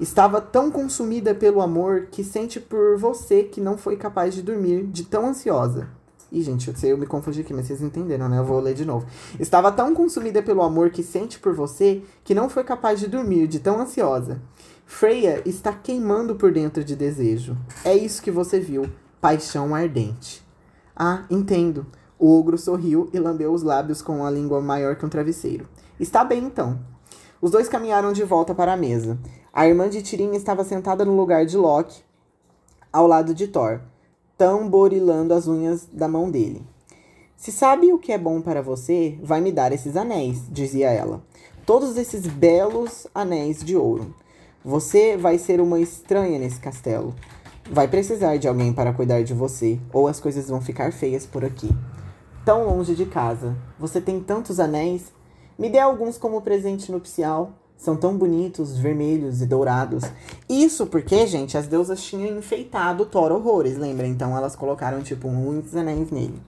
Estava 0.00 0.40
tão 0.40 0.70
consumida 0.70 1.34
pelo 1.34 1.60
amor 1.60 2.06
que 2.10 2.22
sente 2.22 2.60
por 2.60 2.96
você 2.96 3.42
que 3.42 3.60
não 3.60 3.76
foi 3.76 3.96
capaz 3.96 4.34
de 4.34 4.42
dormir, 4.42 4.86
de 4.86 5.04
tão 5.04 5.26
ansiosa. 5.26 5.88
Ih, 6.30 6.42
gente, 6.42 6.68
eu 6.68 6.76
sei, 6.76 6.92
eu 6.92 6.98
me 6.98 7.06
confundi 7.06 7.40
aqui, 7.40 7.54
mas 7.54 7.66
vocês 7.66 7.82
entenderam, 7.82 8.28
né? 8.28 8.38
Eu 8.38 8.44
vou 8.44 8.60
ler 8.60 8.74
de 8.74 8.84
novo. 8.84 9.06
Estava 9.40 9.72
tão 9.72 9.94
consumida 9.94 10.42
pelo 10.42 10.62
amor 10.62 10.90
que 10.90 11.02
sente 11.02 11.38
por 11.38 11.54
você 11.54 12.02
que 12.22 12.34
não 12.34 12.50
foi 12.50 12.64
capaz 12.64 13.00
de 13.00 13.06
dormir, 13.06 13.46
de 13.46 13.58
tão 13.58 13.80
ansiosa. 13.80 14.40
Freya 14.84 15.42
está 15.46 15.72
queimando 15.72 16.34
por 16.34 16.52
dentro 16.52 16.84
de 16.84 16.94
desejo. 16.94 17.56
É 17.84 17.96
isso 17.96 18.22
que 18.22 18.30
você 18.30 18.60
viu 18.60 18.86
paixão 19.20 19.74
ardente. 19.74 20.46
Ah, 20.94 21.24
entendo. 21.30 21.86
O 22.18 22.38
ogro 22.38 22.58
sorriu 22.58 23.08
e 23.12 23.18
lambeu 23.18 23.52
os 23.52 23.62
lábios 23.62 24.02
com 24.02 24.24
a 24.24 24.30
língua 24.30 24.60
maior 24.60 24.96
que 24.96 25.06
um 25.06 25.08
travesseiro. 25.08 25.66
Está 25.98 26.24
bem, 26.24 26.44
então. 26.44 26.78
Os 27.40 27.50
dois 27.50 27.68
caminharam 27.68 28.12
de 28.12 28.24
volta 28.24 28.54
para 28.54 28.72
a 28.72 28.76
mesa. 28.76 29.18
A 29.58 29.66
irmã 29.66 29.88
de 29.88 30.00
Tirin 30.02 30.36
estava 30.36 30.62
sentada 30.62 31.04
no 31.04 31.16
lugar 31.16 31.44
de 31.44 31.56
Loki, 31.56 32.00
ao 32.92 33.08
lado 33.08 33.34
de 33.34 33.48
Thor, 33.48 33.80
tamborilando 34.36 35.34
as 35.34 35.48
unhas 35.48 35.84
da 35.92 36.06
mão 36.06 36.30
dele. 36.30 36.64
Se 37.36 37.50
sabe 37.50 37.92
o 37.92 37.98
que 37.98 38.12
é 38.12 38.18
bom 38.18 38.40
para 38.40 38.62
você, 38.62 39.18
vai 39.20 39.40
me 39.40 39.50
dar 39.50 39.72
esses 39.72 39.96
anéis, 39.96 40.44
dizia 40.48 40.92
ela. 40.92 41.20
Todos 41.66 41.96
esses 41.96 42.24
belos 42.24 43.08
anéis 43.12 43.58
de 43.64 43.76
ouro. 43.76 44.14
Você 44.64 45.16
vai 45.16 45.38
ser 45.38 45.60
uma 45.60 45.80
estranha 45.80 46.38
nesse 46.38 46.60
castelo. 46.60 47.12
Vai 47.68 47.88
precisar 47.88 48.36
de 48.36 48.46
alguém 48.46 48.72
para 48.72 48.92
cuidar 48.92 49.24
de 49.24 49.34
você, 49.34 49.80
ou 49.92 50.06
as 50.06 50.20
coisas 50.20 50.48
vão 50.48 50.60
ficar 50.60 50.92
feias 50.92 51.26
por 51.26 51.44
aqui. 51.44 51.68
Tão 52.44 52.64
longe 52.64 52.94
de 52.94 53.06
casa. 53.06 53.56
Você 53.76 54.00
tem 54.00 54.20
tantos 54.20 54.60
anéis? 54.60 55.12
Me 55.58 55.68
dê 55.68 55.80
alguns 55.80 56.16
como 56.16 56.42
presente 56.42 56.92
nupcial. 56.92 57.54
São 57.78 57.96
tão 57.96 58.16
bonitos, 58.16 58.76
vermelhos 58.76 59.40
e 59.40 59.46
dourados. 59.46 60.02
Isso 60.48 60.84
porque, 60.88 61.28
gente, 61.28 61.56
as 61.56 61.68
deusas 61.68 62.02
tinham 62.02 62.36
enfeitado 62.36 63.06
Thor 63.06 63.30
horrores, 63.30 63.78
lembra? 63.78 64.04
Então 64.04 64.36
elas 64.36 64.56
colocaram, 64.56 65.00
tipo, 65.00 65.28
muitos 65.28 65.76
anéis 65.76 66.10
nele. 66.10 66.42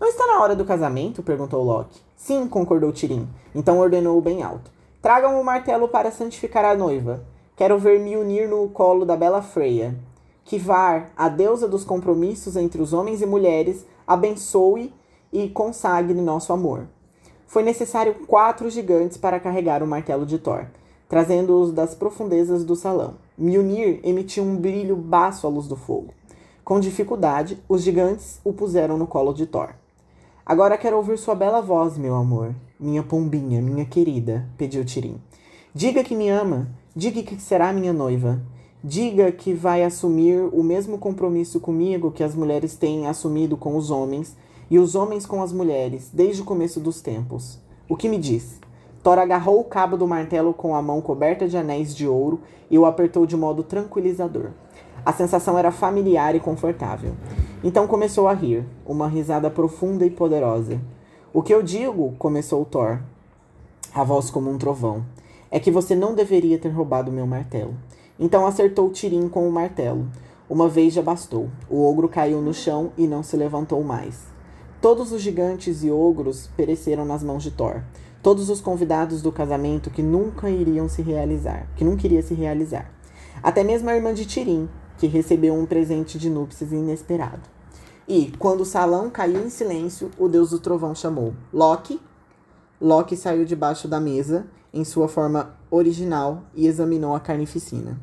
Não 0.00 0.08
está 0.08 0.26
na 0.26 0.40
hora 0.40 0.56
do 0.56 0.64
casamento? 0.64 1.22
perguntou 1.22 1.62
Loki. 1.62 2.00
Sim, 2.16 2.48
concordou 2.48 2.90
Tirim. 2.90 3.28
Então 3.54 3.78
ordenou 3.78 4.18
bem 4.22 4.42
alto. 4.42 4.70
Tragam 5.02 5.38
o 5.38 5.44
martelo 5.44 5.88
para 5.88 6.10
santificar 6.10 6.64
a 6.64 6.74
noiva. 6.74 7.22
Quero 7.54 7.78
ver 7.78 8.00
me 8.00 8.16
unir 8.16 8.48
no 8.48 8.66
colo 8.70 9.04
da 9.04 9.14
bela 9.14 9.42
Freya. 9.42 9.94
Kivar, 10.42 11.12
a 11.14 11.28
deusa 11.28 11.68
dos 11.68 11.84
compromissos 11.84 12.56
entre 12.56 12.80
os 12.80 12.94
homens 12.94 13.20
e 13.20 13.26
mulheres, 13.26 13.84
abençoe 14.06 14.92
e 15.30 15.50
consagre 15.50 16.14
nosso 16.14 16.50
amor. 16.52 16.86
Foi 17.52 17.62
necessário 17.62 18.14
quatro 18.26 18.70
gigantes 18.70 19.18
para 19.18 19.38
carregar 19.38 19.82
o 19.82 19.86
martelo 19.86 20.24
de 20.24 20.38
Thor, 20.38 20.64
trazendo-os 21.06 21.70
das 21.70 21.94
profundezas 21.94 22.64
do 22.64 22.74
salão. 22.74 23.16
Mjolnir 23.36 24.00
emitiu 24.02 24.42
um 24.42 24.56
brilho 24.56 24.96
baço 24.96 25.46
à 25.46 25.50
luz 25.50 25.68
do 25.68 25.76
fogo. 25.76 26.14
Com 26.64 26.80
dificuldade, 26.80 27.62
os 27.68 27.82
gigantes 27.82 28.40
o 28.42 28.54
puseram 28.54 28.96
no 28.96 29.06
colo 29.06 29.34
de 29.34 29.44
Thor. 29.44 29.68
Agora 30.46 30.78
quero 30.78 30.96
ouvir 30.96 31.18
sua 31.18 31.34
bela 31.34 31.60
voz, 31.60 31.98
meu 31.98 32.14
amor, 32.14 32.54
minha 32.80 33.02
pombinha, 33.02 33.60
minha 33.60 33.84
querida, 33.84 34.48
pediu 34.56 34.82
Tirim. 34.82 35.20
Diga 35.74 36.02
que 36.02 36.16
me 36.16 36.30
ama, 36.30 36.70
diga 36.96 37.22
que 37.22 37.38
será 37.38 37.70
minha 37.70 37.92
noiva. 37.92 38.40
Diga 38.82 39.30
que 39.30 39.52
vai 39.52 39.84
assumir 39.84 40.38
o 40.54 40.62
mesmo 40.62 40.96
compromisso 40.96 41.60
comigo 41.60 42.12
que 42.12 42.24
as 42.24 42.34
mulheres 42.34 42.76
têm 42.76 43.06
assumido 43.06 43.58
com 43.58 43.76
os 43.76 43.90
homens 43.90 44.34
e 44.72 44.78
os 44.78 44.94
homens 44.94 45.26
com 45.26 45.42
as 45.42 45.52
mulheres 45.52 46.08
desde 46.14 46.40
o 46.40 46.46
começo 46.46 46.80
dos 46.80 47.02
tempos. 47.02 47.60
O 47.86 47.94
que 47.94 48.08
me 48.08 48.16
diz? 48.16 48.58
Thor 49.02 49.18
agarrou 49.18 49.60
o 49.60 49.64
cabo 49.64 49.98
do 49.98 50.08
martelo 50.08 50.54
com 50.54 50.74
a 50.74 50.80
mão 50.80 51.02
coberta 51.02 51.46
de 51.46 51.58
anéis 51.58 51.94
de 51.94 52.08
ouro 52.08 52.40
e 52.70 52.78
o 52.78 52.86
apertou 52.86 53.26
de 53.26 53.36
modo 53.36 53.62
tranquilizador. 53.62 54.52
A 55.04 55.12
sensação 55.12 55.58
era 55.58 55.70
familiar 55.70 56.34
e 56.34 56.40
confortável. 56.40 57.12
Então 57.62 57.86
começou 57.86 58.26
a 58.26 58.32
rir, 58.32 58.64
uma 58.86 59.06
risada 59.08 59.50
profunda 59.50 60.06
e 60.06 60.10
poderosa. 60.10 60.80
O 61.34 61.42
que 61.42 61.52
eu 61.52 61.62
digo, 61.62 62.14
começou 62.18 62.64
Thor, 62.64 62.98
a 63.94 64.02
voz 64.02 64.30
como 64.30 64.50
um 64.50 64.56
trovão, 64.56 65.04
é 65.50 65.60
que 65.60 65.70
você 65.70 65.94
não 65.94 66.14
deveria 66.14 66.58
ter 66.58 66.70
roubado 66.70 67.12
meu 67.12 67.26
martelo. 67.26 67.74
Então 68.18 68.46
acertou 68.46 68.88
Tirim 68.88 69.28
com 69.28 69.46
o 69.46 69.52
martelo. 69.52 70.08
Uma 70.48 70.66
vez 70.66 70.94
já 70.94 71.02
bastou. 71.02 71.50
O 71.68 71.86
ogro 71.86 72.08
caiu 72.08 72.40
no 72.40 72.54
chão 72.54 72.90
e 72.96 73.06
não 73.06 73.22
se 73.22 73.36
levantou 73.36 73.84
mais. 73.84 74.31
Todos 74.82 75.12
os 75.12 75.22
gigantes 75.22 75.84
e 75.84 75.92
ogros 75.92 76.50
pereceram 76.56 77.04
nas 77.04 77.22
mãos 77.22 77.44
de 77.44 77.52
Thor. 77.52 77.84
Todos 78.20 78.50
os 78.50 78.60
convidados 78.60 79.22
do 79.22 79.30
casamento 79.30 79.92
que 79.92 80.02
nunca 80.02 80.50
iriam 80.50 80.88
se 80.88 81.02
realizar, 81.02 81.68
que 81.76 81.84
nunca 81.84 82.04
iria 82.04 82.20
se 82.20 82.34
realizar. 82.34 82.92
Até 83.40 83.62
mesmo 83.62 83.88
a 83.88 83.94
irmã 83.94 84.12
de 84.12 84.26
Tirim, 84.26 84.68
que 84.98 85.06
recebeu 85.06 85.54
um 85.54 85.66
presente 85.66 86.18
de 86.18 86.28
núpcias 86.28 86.72
inesperado. 86.72 87.42
E, 88.08 88.32
quando 88.40 88.62
o 88.62 88.66
salão 88.66 89.08
caiu 89.08 89.46
em 89.46 89.50
silêncio, 89.50 90.10
o 90.18 90.28
deus 90.28 90.50
do 90.50 90.58
trovão 90.58 90.96
chamou 90.96 91.32
Loki. 91.52 92.00
Loki 92.80 93.16
saiu 93.16 93.44
debaixo 93.44 93.86
da 93.86 94.00
mesa, 94.00 94.46
em 94.74 94.84
sua 94.84 95.06
forma 95.06 95.56
original, 95.70 96.42
e 96.56 96.66
examinou 96.66 97.14
a 97.14 97.20
carnificina. 97.20 98.00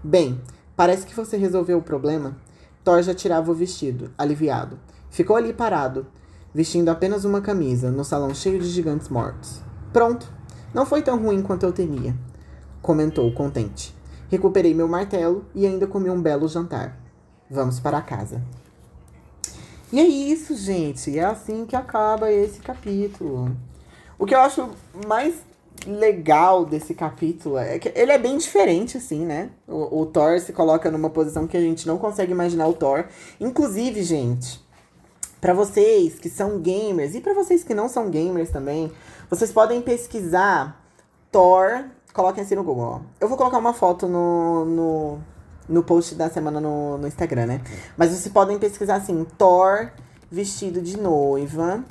Bem, 0.00 0.40
parece 0.76 1.04
que 1.04 1.14
você 1.16 1.36
resolveu 1.36 1.78
o 1.78 1.82
problema. 1.82 2.36
Thor 2.84 3.02
já 3.02 3.12
tirava 3.12 3.50
o 3.50 3.54
vestido, 3.54 4.12
aliviado. 4.16 4.78
Ficou 5.10 5.36
ali 5.36 5.52
parado, 5.52 6.06
vestindo 6.54 6.88
apenas 6.88 7.24
uma 7.24 7.40
camisa, 7.40 7.90
no 7.90 8.04
salão 8.04 8.34
cheio 8.34 8.58
de 8.58 8.68
gigantes 8.68 9.08
mortos. 9.08 9.60
Pronto, 9.92 10.30
não 10.72 10.84
foi 10.84 11.02
tão 11.02 11.22
ruim 11.22 11.42
quanto 11.42 11.64
eu 11.64 11.72
temia, 11.72 12.14
comentou 12.82 13.32
contente. 13.32 13.94
Recuperei 14.30 14.74
meu 14.74 14.86
martelo 14.86 15.46
e 15.54 15.66
ainda 15.66 15.86
comi 15.86 16.10
um 16.10 16.20
belo 16.20 16.46
jantar. 16.48 16.98
Vamos 17.50 17.80
para 17.80 18.02
casa. 18.02 18.42
E 19.90 19.98
é 19.98 20.06
isso, 20.06 20.54
gente. 20.54 21.18
É 21.18 21.24
assim 21.24 21.64
que 21.64 21.74
acaba 21.74 22.30
esse 22.30 22.60
capítulo. 22.60 23.56
O 24.18 24.26
que 24.26 24.34
eu 24.34 24.40
acho 24.40 24.68
mais 25.06 25.34
legal 25.86 26.66
desse 26.66 26.92
capítulo 26.92 27.56
é 27.56 27.78
que 27.78 27.90
ele 27.94 28.12
é 28.12 28.18
bem 28.18 28.36
diferente, 28.36 28.98
assim, 28.98 29.24
né? 29.24 29.50
O, 29.66 30.02
o 30.02 30.06
Thor 30.06 30.38
se 30.40 30.52
coloca 30.52 30.90
numa 30.90 31.08
posição 31.08 31.46
que 31.46 31.56
a 31.56 31.60
gente 31.60 31.86
não 31.86 31.96
consegue 31.96 32.32
imaginar 32.32 32.66
o 32.66 32.74
Thor. 32.74 33.06
Inclusive, 33.40 34.02
gente, 34.02 34.60
para 35.40 35.54
vocês 35.54 36.18
que 36.18 36.28
são 36.28 36.58
gamers 36.58 37.14
e 37.14 37.20
para 37.20 37.34
vocês 37.34 37.62
que 37.62 37.74
não 37.74 37.88
são 37.88 38.10
gamers 38.10 38.50
também, 38.50 38.92
vocês 39.30 39.52
podem 39.52 39.80
pesquisar 39.80 40.84
Thor 41.30 41.84
Coloquem 42.18 42.42
assim 42.42 42.56
no 42.56 42.64
Google, 42.64 42.84
ó. 42.84 43.00
Eu 43.20 43.28
vou 43.28 43.36
colocar 43.38 43.58
uma 43.58 43.72
foto 43.72 44.08
no, 44.08 44.64
no, 44.64 45.18
no 45.68 45.84
post 45.84 46.16
da 46.16 46.28
semana 46.28 46.60
no, 46.60 46.98
no 46.98 47.06
Instagram, 47.06 47.46
né? 47.46 47.60
Mas 47.96 48.10
vocês 48.10 48.32
podem 48.32 48.58
pesquisar 48.58 48.96
assim, 48.96 49.24
Thor 49.36 49.92
vestido 50.28 50.82
de 50.82 50.98
noiva, 50.98 51.84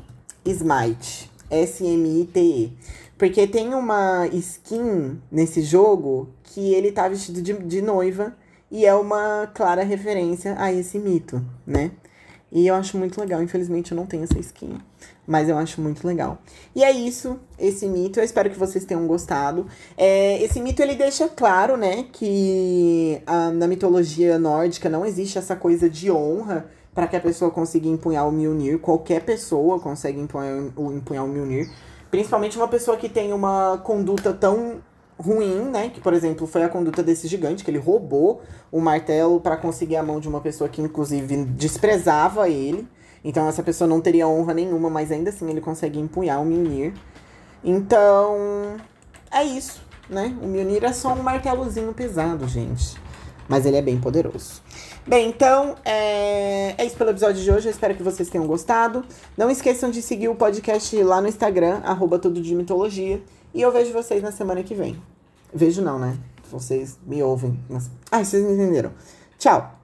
Smite. 0.43 1.31
S-M-I-T-E. 1.49 2.77
Porque 3.17 3.47
tem 3.47 3.73
uma 3.73 4.27
skin 4.27 5.21
nesse 5.31 5.61
jogo 5.61 6.27
que 6.43 6.73
ele 6.73 6.91
tá 6.91 7.07
vestido 7.07 7.41
de, 7.41 7.53
de 7.53 7.81
noiva 7.81 8.35
e 8.69 8.85
é 8.85 8.93
uma 8.93 9.49
clara 9.53 9.81
referência 9.83 10.55
a 10.59 10.73
esse 10.73 10.99
mito, 10.99 11.41
né? 11.65 11.91
E 12.51 12.67
eu 12.67 12.75
acho 12.75 12.97
muito 12.97 13.19
legal. 13.19 13.41
Infelizmente 13.41 13.91
eu 13.91 13.97
não 13.97 14.05
tenho 14.05 14.23
essa 14.23 14.39
skin. 14.39 14.77
Mas 15.25 15.49
eu 15.49 15.57
acho 15.57 15.81
muito 15.81 16.07
legal. 16.07 16.39
E 16.73 16.83
é 16.83 16.91
isso, 16.91 17.39
esse 17.59 17.87
mito. 17.87 18.19
Eu 18.19 18.23
espero 18.23 18.49
que 18.49 18.57
vocês 18.57 18.85
tenham 18.85 19.05
gostado. 19.05 19.67
É, 19.97 20.41
esse 20.41 20.59
mito 20.61 20.81
ele 20.81 20.95
deixa 20.95 21.27
claro, 21.27 21.75
né, 21.75 22.05
que 22.13 23.21
ah, 23.27 23.51
na 23.51 23.67
mitologia 23.67 24.39
nórdica 24.39 24.89
não 24.89 25.05
existe 25.05 25.37
essa 25.37 25.55
coisa 25.55 25.89
de 25.89 26.09
honra 26.09 26.69
para 26.95 27.07
que 27.07 27.15
a 27.15 27.19
pessoa 27.19 27.51
consiga 27.51 27.87
empunhar 27.87 28.27
o 28.27 28.31
Mjolnir. 28.31 28.79
Qualquer 28.79 29.21
pessoa 29.23 29.79
consegue 29.79 30.19
empunhar, 30.19 30.57
empunhar 30.77 31.25
o 31.25 31.27
Mjolnir. 31.27 31.69
Principalmente 32.09 32.57
uma 32.57 32.67
pessoa 32.67 32.95
que 32.95 33.09
tem 33.09 33.33
uma 33.33 33.79
conduta 33.83 34.33
tão 34.33 34.81
ruim, 35.19 35.69
né? 35.69 35.89
Que, 35.89 35.99
por 35.99 36.13
exemplo, 36.13 36.45
foi 36.45 36.63
a 36.63 36.69
conduta 36.69 37.01
desse 37.01 37.27
gigante, 37.27 37.63
que 37.63 37.71
ele 37.71 37.79
roubou 37.79 38.41
o 38.71 38.79
martelo 38.79 39.39
para 39.39 39.57
conseguir 39.57 39.95
a 39.95 40.03
mão 40.03 40.19
de 40.19 40.27
uma 40.27 40.39
pessoa 40.39 40.69
que, 40.69 40.81
inclusive, 40.81 41.43
desprezava 41.45 42.49
ele. 42.49 42.87
Então, 43.23 43.47
essa 43.47 43.63
pessoa 43.63 43.87
não 43.87 43.99
teria 43.99 44.27
honra 44.27 44.53
nenhuma, 44.53 44.89
mas 44.89 45.11
ainda 45.11 45.29
assim 45.29 45.49
ele 45.49 45.59
consegue 45.59 45.99
empunhar 45.99 46.41
o 46.41 46.45
Mjolnir. 46.45 46.93
Então, 47.63 48.77
é 49.31 49.43
isso, 49.43 49.81
né? 50.09 50.35
O 50.41 50.47
Mjolnir 50.47 50.83
é 50.83 50.93
só 50.93 51.13
um 51.13 51.23
martelozinho 51.23 51.93
pesado, 51.93 52.47
gente. 52.47 52.95
Mas 53.49 53.65
ele 53.65 53.77
é 53.77 53.81
bem 53.81 53.99
poderoso. 53.99 54.61
Bem, 55.05 55.29
então, 55.29 55.75
é... 55.85 56.75
é 56.77 56.85
isso 56.85 56.97
pelo 56.97 57.11
episódio 57.11 57.41
de 57.41 57.49
hoje. 57.49 57.67
Eu 57.67 57.71
espero 57.71 57.95
que 57.95 58.03
vocês 58.03 58.29
tenham 58.29 58.45
gostado. 58.45 59.05
Não 59.37 59.49
esqueçam 59.49 59.89
de 59.89 60.01
seguir 60.01 60.27
o 60.27 60.35
podcast 60.35 61.01
lá 61.01 61.21
no 61.21 61.29
Instagram, 61.29 61.79
arroba 61.85 62.19
tudo 62.19 62.41
de 62.41 62.53
mitologia. 62.53 63.21
E 63.53 63.61
eu 63.61 63.71
vejo 63.71 63.93
vocês 63.93 64.21
na 64.21 64.31
semana 64.31 64.63
que 64.63 64.75
vem. 64.75 65.01
Vejo 65.53 65.81
não, 65.81 65.97
né? 65.97 66.17
Vocês 66.51 66.97
me 67.05 67.21
ouvem. 67.23 67.59
Mas... 67.69 67.89
Ai, 68.11 68.23
vocês 68.23 68.43
me 68.43 68.53
entenderam. 68.53 68.91
Tchau! 69.37 69.76